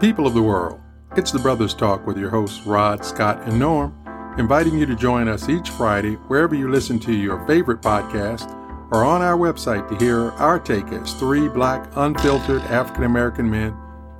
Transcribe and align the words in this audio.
People 0.00 0.26
of 0.26 0.34
the 0.34 0.42
world, 0.42 0.78
it's 1.16 1.32
the 1.32 1.38
Brothers 1.38 1.72
Talk 1.72 2.06
with 2.06 2.18
your 2.18 2.28
hosts 2.28 2.66
Rod, 2.66 3.02
Scott, 3.02 3.40
and 3.48 3.58
Norm, 3.58 3.94
inviting 4.36 4.78
you 4.78 4.84
to 4.84 4.94
join 4.94 5.26
us 5.26 5.48
each 5.48 5.70
Friday 5.70 6.16
wherever 6.28 6.54
you 6.54 6.70
listen 6.70 6.98
to 6.98 7.14
your 7.14 7.46
favorite 7.46 7.80
podcast 7.80 8.52
or 8.92 9.04
on 9.04 9.22
our 9.22 9.38
website 9.38 9.88
to 9.88 9.96
hear 9.96 10.32
our 10.32 10.60
take 10.60 10.86
as 10.88 11.14
three 11.14 11.48
black, 11.48 11.88
unfiltered 11.96 12.60
African 12.64 13.04
American 13.04 13.50
men 13.50 13.74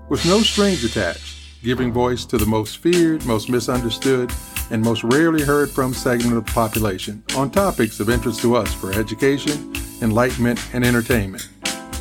with 0.09 0.25
no 0.25 0.41
strings 0.41 0.83
attached, 0.83 1.63
giving 1.63 1.93
voice 1.93 2.25
to 2.25 2.39
the 2.39 2.47
most 2.47 2.79
feared, 2.79 3.27
most 3.27 3.51
misunderstood, 3.51 4.33
and 4.71 4.83
most 4.83 5.05
rarely 5.05 5.43
heard 5.43 5.69
from 5.69 5.93
segment 5.93 6.39
of 6.39 6.47
the 6.47 6.53
population 6.53 7.23
on 7.37 7.51
topics 7.51 8.01
of 8.01 8.09
interest 8.09 8.41
to 8.41 8.57
us 8.57 8.73
for 8.73 8.95
education, 8.95 9.75
enlightenment, 10.01 10.59
and 10.73 10.87
entertainment. 10.87 11.51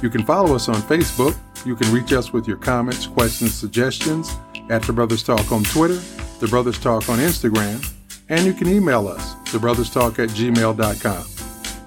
You 0.01 0.09
can 0.09 0.25
follow 0.25 0.55
us 0.55 0.69
on 0.69 0.75
Facebook. 0.75 1.37
You 1.65 1.75
can 1.75 1.91
reach 1.91 2.13
us 2.13 2.31
with 2.31 2.47
your 2.47 2.57
comments, 2.57 3.07
questions, 3.07 3.55
suggestions 3.55 4.37
at 4.69 4.83
The 4.83 4.93
Brothers 4.93 5.23
Talk 5.23 5.51
on 5.51 5.63
Twitter, 5.63 5.99
The 6.39 6.47
Brothers 6.47 6.77
Talk 6.77 7.09
on 7.09 7.17
Instagram, 7.17 7.91
and 8.29 8.45
you 8.45 8.53
can 8.53 8.67
email 8.67 9.07
us, 9.07 9.33
thebrotherstalk 9.45 10.19
at 10.19 10.29
gmail.com. 10.29 11.25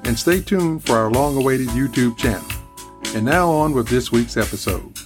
And 0.05 0.19
stay 0.19 0.41
tuned 0.41 0.85
for 0.85 0.97
our 0.97 1.11
long 1.13 1.37
awaited 1.37 1.69
YouTube 1.69 2.19
channel. 2.19 2.47
And 3.15 3.25
now 3.25 3.51
on 3.51 3.73
with 3.73 3.87
this 3.87 4.11
week's 4.11 4.37
episode. 4.37 4.99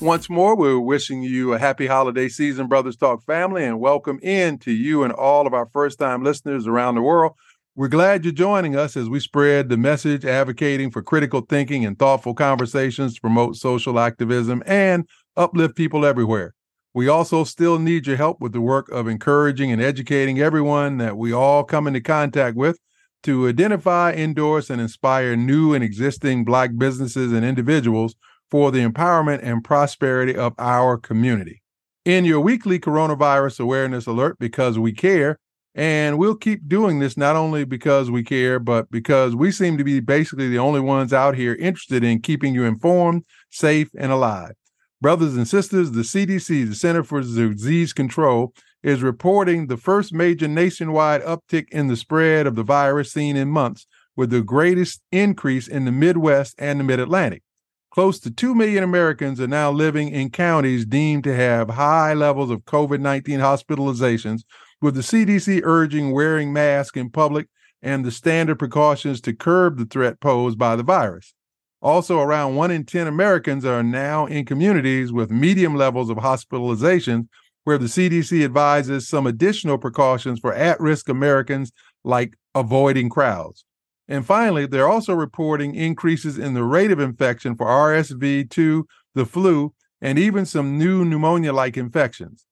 Once 0.00 0.28
more, 0.28 0.54
we're 0.54 0.78
wishing 0.78 1.22
you 1.22 1.54
a 1.54 1.58
happy 1.58 1.86
holiday 1.86 2.28
season, 2.28 2.66
Brothers 2.66 2.96
Talk 2.96 3.24
family, 3.24 3.64
and 3.64 3.80
welcome 3.80 4.20
in 4.22 4.58
to 4.58 4.70
you 4.70 5.02
and 5.02 5.14
all 5.14 5.46
of 5.46 5.54
our 5.54 5.66
first 5.72 5.98
time 5.98 6.22
listeners 6.22 6.66
around 6.66 6.94
the 6.94 7.02
world. 7.02 7.32
We're 7.78 7.86
glad 7.86 8.24
you're 8.24 8.34
joining 8.34 8.74
us 8.74 8.96
as 8.96 9.08
we 9.08 9.20
spread 9.20 9.68
the 9.68 9.76
message 9.76 10.24
advocating 10.24 10.90
for 10.90 11.00
critical 11.00 11.42
thinking 11.42 11.84
and 11.84 11.96
thoughtful 11.96 12.34
conversations 12.34 13.14
to 13.14 13.20
promote 13.20 13.54
social 13.54 14.00
activism 14.00 14.64
and 14.66 15.06
uplift 15.36 15.76
people 15.76 16.04
everywhere. 16.04 16.56
We 16.92 17.06
also 17.06 17.44
still 17.44 17.78
need 17.78 18.08
your 18.08 18.16
help 18.16 18.40
with 18.40 18.52
the 18.52 18.60
work 18.60 18.88
of 18.88 19.06
encouraging 19.06 19.70
and 19.70 19.80
educating 19.80 20.40
everyone 20.40 20.98
that 20.98 21.16
we 21.16 21.32
all 21.32 21.62
come 21.62 21.86
into 21.86 22.00
contact 22.00 22.56
with 22.56 22.80
to 23.22 23.46
identify, 23.46 24.10
endorse, 24.10 24.70
and 24.70 24.80
inspire 24.80 25.36
new 25.36 25.72
and 25.72 25.84
existing 25.84 26.44
Black 26.44 26.76
businesses 26.76 27.32
and 27.32 27.44
individuals 27.44 28.16
for 28.50 28.72
the 28.72 28.84
empowerment 28.84 29.38
and 29.44 29.62
prosperity 29.62 30.34
of 30.34 30.52
our 30.58 30.98
community. 30.98 31.62
In 32.04 32.24
your 32.24 32.40
weekly 32.40 32.80
coronavirus 32.80 33.60
awareness 33.60 34.08
alert, 34.08 34.36
because 34.40 34.80
we 34.80 34.90
care, 34.90 35.38
and 35.74 36.18
we'll 36.18 36.34
keep 36.34 36.68
doing 36.68 36.98
this 36.98 37.16
not 37.16 37.36
only 37.36 37.64
because 37.64 38.10
we 38.10 38.22
care, 38.22 38.58
but 38.58 38.90
because 38.90 39.36
we 39.36 39.52
seem 39.52 39.78
to 39.78 39.84
be 39.84 40.00
basically 40.00 40.48
the 40.48 40.58
only 40.58 40.80
ones 40.80 41.12
out 41.12 41.36
here 41.36 41.54
interested 41.54 42.02
in 42.02 42.20
keeping 42.20 42.54
you 42.54 42.64
informed, 42.64 43.24
safe, 43.50 43.88
and 43.96 44.10
alive. 44.10 44.52
Brothers 45.00 45.36
and 45.36 45.46
sisters, 45.46 45.92
the 45.92 46.02
CDC, 46.02 46.68
the 46.68 46.74
Center 46.74 47.04
for 47.04 47.20
Disease 47.20 47.92
Control, 47.92 48.52
is 48.82 49.02
reporting 49.02 49.66
the 49.66 49.76
first 49.76 50.12
major 50.12 50.48
nationwide 50.48 51.22
uptick 51.22 51.68
in 51.70 51.88
the 51.88 51.96
spread 51.96 52.46
of 52.46 52.56
the 52.56 52.62
virus 52.62 53.12
seen 53.12 53.36
in 53.36 53.48
months, 53.48 53.86
with 54.16 54.30
the 54.30 54.42
greatest 54.42 55.00
increase 55.12 55.68
in 55.68 55.84
the 55.84 55.92
Midwest 55.92 56.54
and 56.58 56.80
the 56.80 56.84
Mid 56.84 56.98
Atlantic. 56.98 57.42
Close 57.90 58.20
to 58.20 58.30
2 58.30 58.54
million 58.54 58.84
Americans 58.84 59.40
are 59.40 59.46
now 59.46 59.70
living 59.70 60.08
in 60.08 60.30
counties 60.30 60.84
deemed 60.84 61.24
to 61.24 61.34
have 61.34 61.70
high 61.70 62.14
levels 62.14 62.50
of 62.50 62.64
COVID 62.64 63.00
19 63.00 63.40
hospitalizations, 63.40 64.42
with 64.80 64.94
the 64.94 65.00
CDC 65.00 65.60
urging 65.64 66.12
wearing 66.12 66.52
masks 66.52 66.96
in 66.96 67.10
public 67.10 67.48
and 67.82 68.04
the 68.04 68.10
standard 68.10 68.58
precautions 68.58 69.20
to 69.22 69.32
curb 69.32 69.78
the 69.78 69.84
threat 69.84 70.20
posed 70.20 70.58
by 70.58 70.76
the 70.76 70.82
virus. 70.82 71.34
Also, 71.80 72.18
around 72.20 72.56
1 72.56 72.70
in 72.70 72.84
10 72.84 73.06
Americans 73.06 73.64
are 73.64 73.82
now 73.84 74.26
in 74.26 74.44
communities 74.44 75.12
with 75.12 75.30
medium 75.30 75.76
levels 75.76 76.10
of 76.10 76.18
hospitalization, 76.18 77.28
where 77.64 77.78
the 77.78 77.86
CDC 77.86 78.44
advises 78.44 79.06
some 79.08 79.26
additional 79.26 79.78
precautions 79.78 80.40
for 80.40 80.52
at 80.54 80.80
risk 80.80 81.08
Americans, 81.08 81.70
like 82.02 82.34
avoiding 82.54 83.08
crowds. 83.08 83.64
And 84.08 84.26
finally, 84.26 84.66
they're 84.66 84.88
also 84.88 85.12
reporting 85.12 85.74
increases 85.74 86.38
in 86.38 86.54
the 86.54 86.64
rate 86.64 86.90
of 86.90 86.98
infection 86.98 87.54
for 87.54 87.66
RSV 87.66 88.50
2, 88.50 88.86
the 89.14 89.26
flu, 89.26 89.74
and 90.00 90.18
even 90.18 90.46
some 90.46 90.78
new 90.78 91.04
pneumonia 91.04 91.52
like 91.52 91.76
infections. 91.76 92.47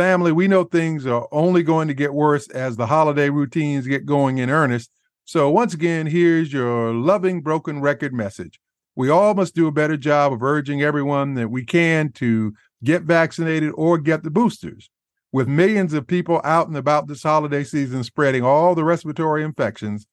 Family, 0.00 0.32
we 0.32 0.48
know 0.48 0.64
things 0.64 1.04
are 1.04 1.28
only 1.30 1.62
going 1.62 1.86
to 1.88 1.94
get 1.94 2.14
worse 2.14 2.48
as 2.48 2.76
the 2.76 2.86
holiday 2.86 3.28
routines 3.28 3.86
get 3.86 4.06
going 4.06 4.38
in 4.38 4.48
earnest. 4.48 4.90
So, 5.26 5.50
once 5.50 5.74
again, 5.74 6.06
here's 6.06 6.52
your 6.52 6.94
loving 6.94 7.42
broken 7.42 7.82
record 7.82 8.14
message. 8.14 8.58
We 8.96 9.10
all 9.10 9.34
must 9.34 9.54
do 9.54 9.66
a 9.66 9.72
better 9.72 9.98
job 9.98 10.32
of 10.32 10.42
urging 10.42 10.80
everyone 10.80 11.34
that 11.34 11.50
we 11.50 11.64
can 11.64 12.12
to 12.12 12.54
get 12.82 13.02
vaccinated 13.02 13.72
or 13.74 13.98
get 13.98 14.22
the 14.22 14.30
boosters. 14.30 14.88
With 15.32 15.48
millions 15.48 15.92
of 15.92 16.06
people 16.06 16.40
out 16.44 16.68
and 16.68 16.78
about 16.78 17.06
this 17.06 17.22
holiday 17.22 17.62
season 17.62 18.02
spreading 18.02 18.42
all 18.42 18.74
the 18.74 18.84
respiratory 18.84 19.44
infections, 19.44 20.06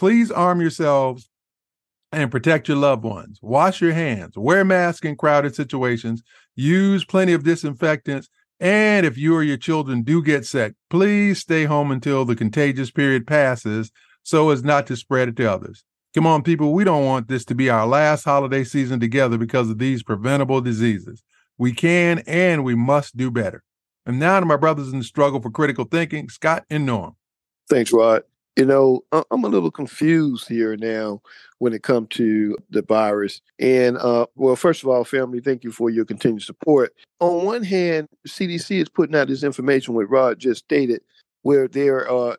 Please 0.00 0.30
arm 0.30 0.62
yourselves 0.62 1.28
and 2.10 2.30
protect 2.30 2.68
your 2.68 2.78
loved 2.78 3.04
ones. 3.04 3.38
Wash 3.42 3.82
your 3.82 3.92
hands, 3.92 4.34
wear 4.34 4.64
masks 4.64 5.06
in 5.06 5.14
crowded 5.14 5.54
situations, 5.54 6.22
use 6.56 7.04
plenty 7.04 7.34
of 7.34 7.44
disinfectants, 7.44 8.30
and 8.60 9.06
if 9.06 9.16
you 9.16 9.34
or 9.34 9.42
your 9.42 9.56
children 9.56 10.02
do 10.02 10.22
get 10.22 10.44
sick, 10.44 10.74
please 10.90 11.38
stay 11.38 11.64
home 11.64 11.90
until 11.90 12.24
the 12.24 12.36
contagious 12.36 12.90
period 12.90 13.26
passes 13.26 13.90
so 14.22 14.50
as 14.50 14.62
not 14.62 14.86
to 14.86 14.96
spread 14.96 15.28
it 15.28 15.36
to 15.36 15.50
others. 15.50 15.82
Come 16.14 16.26
on, 16.26 16.42
people, 16.42 16.72
we 16.72 16.84
don't 16.84 17.04
want 17.04 17.28
this 17.28 17.44
to 17.46 17.54
be 17.54 17.70
our 17.70 17.86
last 17.86 18.24
holiday 18.24 18.64
season 18.64 19.00
together 19.00 19.38
because 19.38 19.70
of 19.70 19.78
these 19.78 20.02
preventable 20.02 20.60
diseases. 20.60 21.22
We 21.56 21.72
can 21.72 22.22
and 22.26 22.64
we 22.64 22.74
must 22.74 23.16
do 23.16 23.30
better. 23.30 23.62
And 24.04 24.18
now 24.18 24.40
to 24.40 24.46
my 24.46 24.56
brothers 24.56 24.92
in 24.92 24.98
the 24.98 25.04
struggle 25.04 25.40
for 25.40 25.50
critical 25.50 25.84
thinking, 25.84 26.28
Scott 26.28 26.64
and 26.68 26.84
Norm. 26.84 27.16
Thanks, 27.68 27.92
Rod 27.92 28.24
you 28.56 28.66
know, 28.66 29.02
I'm 29.12 29.44
a 29.44 29.48
little 29.48 29.70
confused 29.70 30.48
here 30.48 30.76
now 30.76 31.22
when 31.58 31.72
it 31.72 31.82
comes 31.82 32.08
to 32.10 32.56
the 32.70 32.82
virus. 32.82 33.40
And 33.58 33.96
uh, 33.96 34.26
well, 34.34 34.56
first 34.56 34.82
of 34.82 34.88
all, 34.88 35.04
family, 35.04 35.40
thank 35.40 35.64
you 35.64 35.72
for 35.72 35.88
your 35.88 36.04
continued 36.04 36.42
support. 36.42 36.92
On 37.20 37.44
one 37.44 37.62
hand, 37.62 38.08
CDC 38.28 38.82
is 38.82 38.88
putting 38.88 39.14
out 39.14 39.28
this 39.28 39.44
information, 39.44 39.94
what 39.94 40.10
Rod 40.10 40.38
just 40.38 40.64
stated, 40.64 41.00
where 41.42 41.68
there 41.68 42.10
are 42.10 42.36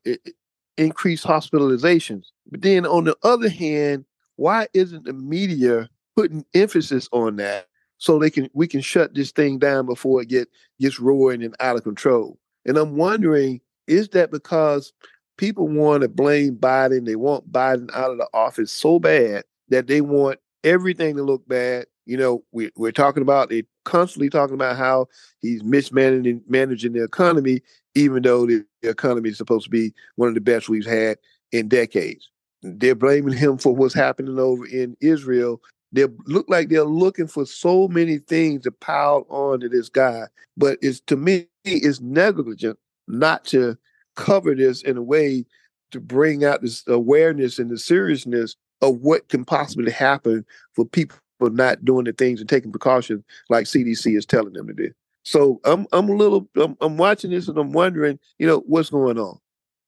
increased 0.77 1.25
hospitalizations. 1.25 2.27
But 2.49 2.61
then 2.61 2.85
on 2.85 3.05
the 3.05 3.15
other 3.23 3.49
hand, 3.49 4.05
why 4.35 4.67
isn't 4.73 5.05
the 5.05 5.13
media 5.13 5.89
putting 6.15 6.45
emphasis 6.53 7.07
on 7.11 7.37
that 7.37 7.67
so 7.97 8.19
they 8.19 8.29
can 8.29 8.49
we 8.53 8.67
can 8.67 8.81
shut 8.81 9.13
this 9.13 9.31
thing 9.31 9.59
down 9.59 9.85
before 9.85 10.21
it 10.21 10.29
get 10.29 10.49
gets 10.79 10.99
roaring 10.99 11.43
and 11.43 11.55
out 11.59 11.77
of 11.77 11.83
control? 11.83 12.37
And 12.65 12.77
I'm 12.77 12.95
wondering, 12.95 13.61
is 13.87 14.09
that 14.09 14.31
because 14.31 14.93
people 15.41 15.67
want 15.67 16.01
to 16.03 16.07
blame 16.07 16.55
Biden. 16.55 17.03
They 17.03 17.15
want 17.15 17.51
Biden 17.51 17.89
out 17.95 18.11
of 18.11 18.19
the 18.19 18.29
office 18.31 18.71
so 18.71 18.99
bad 18.99 19.43
that 19.69 19.87
they 19.87 19.99
want 19.99 20.39
everything 20.63 21.15
to 21.15 21.23
look 21.23 21.47
bad. 21.47 21.87
You 22.05 22.17
know, 22.17 22.43
we, 22.51 22.69
we're 22.75 22.91
talking 22.91 23.23
about 23.23 23.49
they 23.49 23.63
constantly 23.83 24.29
talking 24.29 24.53
about 24.53 24.77
how 24.77 25.07
he's 25.39 25.63
mismanaging 25.63 26.43
managing 26.47 26.93
the 26.93 27.03
economy, 27.03 27.61
even 27.95 28.21
though 28.21 28.45
the, 28.45 28.63
the 28.83 28.89
economy 28.89 29.29
is 29.29 29.37
supposed 29.37 29.63
to 29.63 29.71
be 29.71 29.91
one 30.15 30.29
of 30.29 30.35
the 30.35 30.41
best 30.41 30.69
we've 30.69 30.85
had 30.85 31.17
in 31.51 31.67
decades. 31.67 32.29
They're 32.61 32.93
blaming 32.93 33.35
him 33.35 33.57
for 33.57 33.75
what's 33.75 33.95
happening 33.95 34.37
over 34.37 34.67
in 34.67 34.95
Israel. 35.01 35.59
They 35.91 36.05
look 36.27 36.45
like 36.49 36.69
they're 36.69 36.83
looking 36.83 37.25
for 37.25 37.47
so 37.47 37.87
many 37.87 38.19
things 38.19 38.61
to 38.63 38.71
pile 38.71 39.25
on 39.27 39.59
to 39.61 39.69
this 39.69 39.89
guy, 39.89 40.25
but 40.55 40.77
it's 40.83 40.99
to 41.07 41.17
me 41.17 41.47
it's 41.65 41.99
negligent 41.99 42.77
not 43.07 43.43
to 43.45 43.75
cover 44.21 44.55
this 44.55 44.81
in 44.81 44.97
a 44.97 45.01
way 45.01 45.45
to 45.91 45.99
bring 45.99 46.45
out 46.45 46.61
this 46.61 46.83
awareness 46.87 47.59
and 47.59 47.69
the 47.69 47.77
seriousness 47.77 48.55
of 48.81 48.97
what 48.97 49.27
can 49.29 49.45
possibly 49.45 49.91
happen 49.91 50.45
for 50.73 50.85
people 50.85 51.17
not 51.41 51.83
doing 51.83 52.05
the 52.05 52.13
things 52.13 52.39
and 52.39 52.47
taking 52.47 52.71
precautions 52.71 53.23
like 53.49 53.65
CDC 53.65 54.15
is 54.15 54.25
telling 54.25 54.53
them 54.53 54.67
to 54.67 54.73
do. 54.73 54.91
So 55.23 55.59
I'm 55.65 55.87
I'm 55.91 56.09
a 56.09 56.13
little 56.13 56.47
I'm, 56.55 56.77
I'm 56.81 56.97
watching 56.97 57.31
this 57.31 57.47
and 57.47 57.57
I'm 57.57 57.71
wondering, 57.71 58.19
you 58.39 58.47
know, 58.47 58.63
what's 58.65 58.89
going 58.89 59.19
on. 59.19 59.39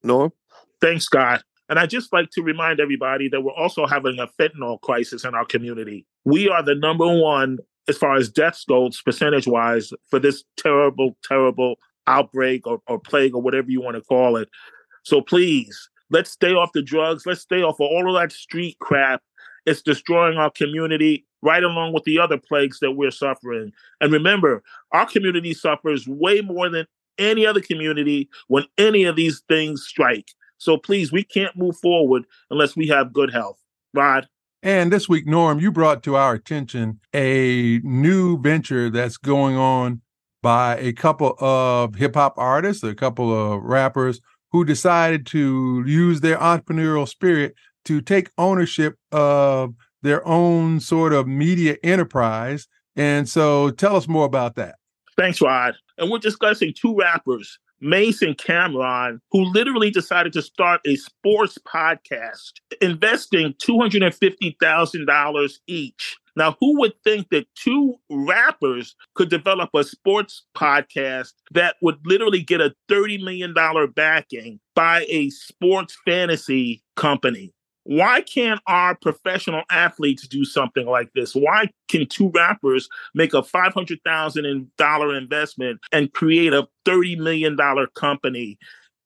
Norm? 0.03 0.31
Thanks, 0.81 1.06
Scott. 1.06 1.44
And 1.69 1.79
I 1.79 1.86
just 1.86 2.12
like 2.12 2.29
to 2.31 2.41
remind 2.41 2.79
everybody 2.79 3.29
that 3.29 3.41
we're 3.41 3.53
also 3.53 3.88
having 3.88 4.19
a 4.19 4.27
fentanyl 4.39 4.81
crisis 4.81 5.24
in 5.24 5.33
our 5.33 5.45
community. 5.45 6.06
We 6.25 6.50
are 6.50 6.62
the 6.62 6.75
number 6.75 7.07
one 7.07 7.59
as 7.88 7.97
far 7.97 8.15
as 8.15 8.29
deaths 8.29 8.65
goes, 8.65 9.01
percentage 9.01 9.47
wise, 9.47 9.91
for 10.09 10.19
this 10.19 10.44
terrible, 10.57 11.18
terrible 11.24 11.75
outbreak 12.07 12.67
or, 12.67 12.79
or 12.88 13.00
plague 13.00 13.35
or 13.35 13.41
whatever 13.41 13.69
you 13.69 13.81
want 13.81 13.95
to 13.95 14.01
call 14.01 14.38
it. 14.38 14.50
So 15.03 15.21
please, 15.21 15.89
let's 16.09 16.31
stay 16.31 16.53
off 16.53 16.71
the 16.73 16.81
drugs. 16.81 17.25
Let's 17.25 17.41
stay 17.41 17.61
off 17.61 17.75
of 17.75 17.88
all 17.88 18.13
of 18.13 18.21
that 18.21 18.31
street 18.31 18.77
crap. 18.79 19.21
It's 19.65 19.81
destroying 19.81 20.38
our 20.38 20.51
community 20.51 21.25
right 21.41 21.63
along 21.63 21.94
with 21.94 22.03
the 22.03 22.19
other 22.19 22.38
plagues 22.38 22.79
that 22.79 22.91
we're 22.91 23.11
suffering. 23.11 23.71
And 24.01 24.11
remember, 24.11 24.63
our 24.91 25.05
community 25.05 25.53
suffers 25.53 26.07
way 26.07 26.41
more 26.41 26.69
than 26.69 26.85
any 27.17 27.45
other 27.45 27.61
community 27.61 28.29
when 28.47 28.65
any 28.77 29.03
of 29.03 29.15
these 29.15 29.44
things 29.47 29.83
strike. 29.83 30.29
So 30.57 30.77
please, 30.77 31.11
we 31.11 31.23
can't 31.23 31.55
move 31.57 31.77
forward 31.77 32.23
unless 32.50 32.75
we 32.75 32.88
have 32.88 33.13
good 33.13 33.31
health. 33.31 33.59
Rod? 33.94 34.27
And 34.61 34.94
this 34.94 35.09
week, 35.09 35.27
Norm, 35.27 35.59
you 35.59 35.71
brought 35.71 36.03
to 36.03 36.15
our 36.15 36.33
attention 36.33 37.01
a 37.13 37.79
new 37.83 38.41
venture 38.41 38.89
that's 38.89 39.17
going 39.17 39.57
on 39.57 40.01
by 40.44 40.78
a 40.78 40.94
couple 40.94 41.36
of 41.40 41.95
hip 41.95 42.13
hop 42.13 42.36
artists, 42.38 42.84
a 42.84 42.94
couple 42.94 43.34
of 43.34 43.63
rappers 43.63 44.22
who 44.51 44.63
decided 44.63 45.25
to 45.25 45.84
use 45.88 46.22
their 46.22 46.38
entrepreneurial 46.38 47.07
spirit 47.07 47.56
to 47.86 48.01
take 48.01 48.30
ownership 48.38 48.98
of 49.12 49.74
their 50.04 50.25
own 50.28 50.80
sort 50.80 51.13
of 51.13 51.28
media 51.28 51.78
enterprise. 51.81 52.68
And 52.95 53.28
so 53.28 53.72
tell 53.72 53.95
us 53.95 54.07
more 54.07 54.25
about 54.25 54.54
that. 54.56 54.75
Thanks, 55.18 55.42
Rod. 55.42 55.74
And 55.98 56.12
we're 56.12 56.19
discussing 56.19 56.74
two 56.75 56.96
rappers, 56.96 57.57
Mase 57.80 58.22
and 58.22 58.38
Cam'ron, 58.38 59.19
who 59.31 59.46
literally 59.46 59.92
decided 59.92 60.34
to 60.34 60.42
start 60.42 60.81
a 60.86 60.98
sports 60.98 61.57
podcast, 61.66 62.51
investing 62.81 63.54
$250,000 63.54 65.54
each. 65.68 66.18
Now, 66.35 66.56
who 66.59 66.80
would 66.80 66.94
think 67.03 67.30
that 67.30 67.47
two 67.56 67.95
rappers 68.09 68.95
could 69.15 69.30
develop 69.30 69.69
a 69.75 69.83
sports 69.83 70.45
podcast 70.56 71.33
that 71.51 71.75
would 71.81 72.00
literally 72.06 72.41
get 72.41 72.62
a 72.62 72.74
$30 72.89 73.24
million 73.24 73.53
backing 73.95 74.59
by 74.75 75.06
a 75.09 75.30
sports 75.30 75.97
fantasy 76.06 76.83
company? 76.95 77.53
why 77.85 78.21
can't 78.21 78.62
our 78.68 78.95
professional 78.95 79.63
athletes 79.69 80.27
do 80.27 80.45
something 80.45 80.85
like 80.85 81.12
this? 81.13 81.35
Why 81.35 81.69
can 81.89 82.07
two 82.07 82.31
rappers 82.33 82.88
make 83.13 83.33
a 83.33 83.44
five 83.44 83.74
hundred 83.74 84.00
thousand 84.06 84.71
dollar 84.77 85.15
investment 85.15 85.79
and 85.91 86.12
create 86.13 86.53
a 86.53 86.68
thirty 86.86 87.15
million 87.15 87.56
dollar 87.56 87.88
company 87.88 88.57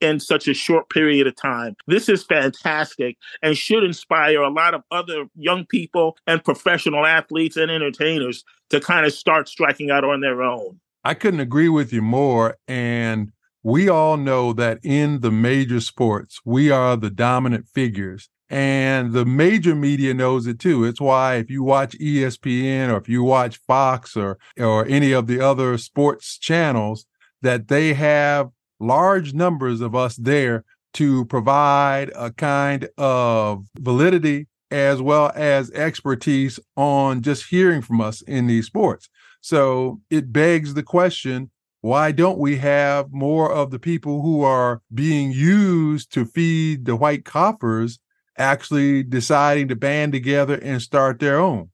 in 0.01 0.19
such 0.19 0.47
a 0.47 0.53
short 0.53 0.89
period 0.89 1.27
of 1.27 1.35
time? 1.35 1.75
This 1.88 2.09
is 2.09 2.23
fantastic 2.23 3.17
and 3.41 3.57
should 3.57 3.83
inspire 3.83 4.41
a 4.41 4.49
lot 4.49 4.73
of 4.73 4.81
other 4.91 5.25
young 5.35 5.65
people 5.65 6.17
and 6.27 6.44
professional 6.44 7.05
athletes 7.05 7.57
and 7.57 7.71
entertainers 7.71 8.44
to 8.69 8.79
kind 8.79 9.05
of 9.05 9.13
start 9.13 9.47
striking 9.47 9.91
out 9.91 10.03
on 10.03 10.21
their 10.21 10.41
own. 10.41 10.79
I 11.03 11.13
couldn't 11.13 11.39
agree 11.39 11.69
with 11.69 11.94
you 11.94 12.01
more. 12.01 12.57
And 12.67 13.31
we 13.63 13.89
all 13.89 14.17
know 14.17 14.53
that 14.53 14.79
in 14.83 15.21
the 15.21 15.31
major 15.31 15.79
sports, 15.79 16.39
we 16.45 16.69
are 16.69 16.95
the 16.95 17.09
dominant 17.09 17.67
figures 17.67 18.29
and 18.49 19.11
the 19.11 19.25
major 19.25 19.75
media 19.75 20.13
knows 20.13 20.47
it 20.47 20.59
too. 20.59 20.85
It's 20.85 21.01
why 21.01 21.35
if 21.35 21.49
you 21.49 21.63
watch 21.63 21.97
ESPN 21.99 22.91
or 22.91 22.97
if 22.97 23.09
you 23.09 23.23
watch 23.23 23.57
Fox 23.67 24.15
or 24.15 24.38
or 24.57 24.85
any 24.85 25.11
of 25.11 25.27
the 25.27 25.41
other 25.41 25.77
sports 25.77 26.38
channels, 26.38 27.05
that 27.41 27.67
they 27.67 27.94
have 27.94 28.51
large 28.79 29.33
numbers 29.33 29.81
of 29.81 29.95
us 29.95 30.15
there 30.15 30.63
to 30.94 31.25
provide 31.25 32.12
a 32.15 32.31
kind 32.31 32.89
of 32.97 33.65
validity 33.77 34.47
as 34.71 35.01
well 35.01 35.31
as 35.35 35.71
expertise 35.71 36.59
on 36.75 37.21
just 37.21 37.50
hearing 37.50 37.81
from 37.81 38.01
us 38.01 38.21
in 38.21 38.47
these 38.47 38.65
sports. 38.65 39.09
So 39.41 40.01
it 40.09 40.33
begs 40.33 40.74
the 40.74 40.83
question 40.83 41.51
why 41.81 42.12
don't 42.12 42.39
we 42.39 42.57
have 42.57 43.13
more 43.13 43.51
of 43.51 43.71
the 43.71 43.79
people 43.79 44.21
who 44.21 44.41
are 44.41 44.81
being 44.94 45.31
used 45.31 46.12
to 46.13 46.25
feed 46.25 46.85
the 46.85 46.95
white 46.95 47.23
coffers 47.23 48.00
actually 48.38 49.03
deciding 49.03 49.68
to 49.68 49.75
band 49.75 50.12
together 50.12 50.56
and 50.56 50.81
start 50.81 51.19
their 51.19 51.39
own. 51.39 51.69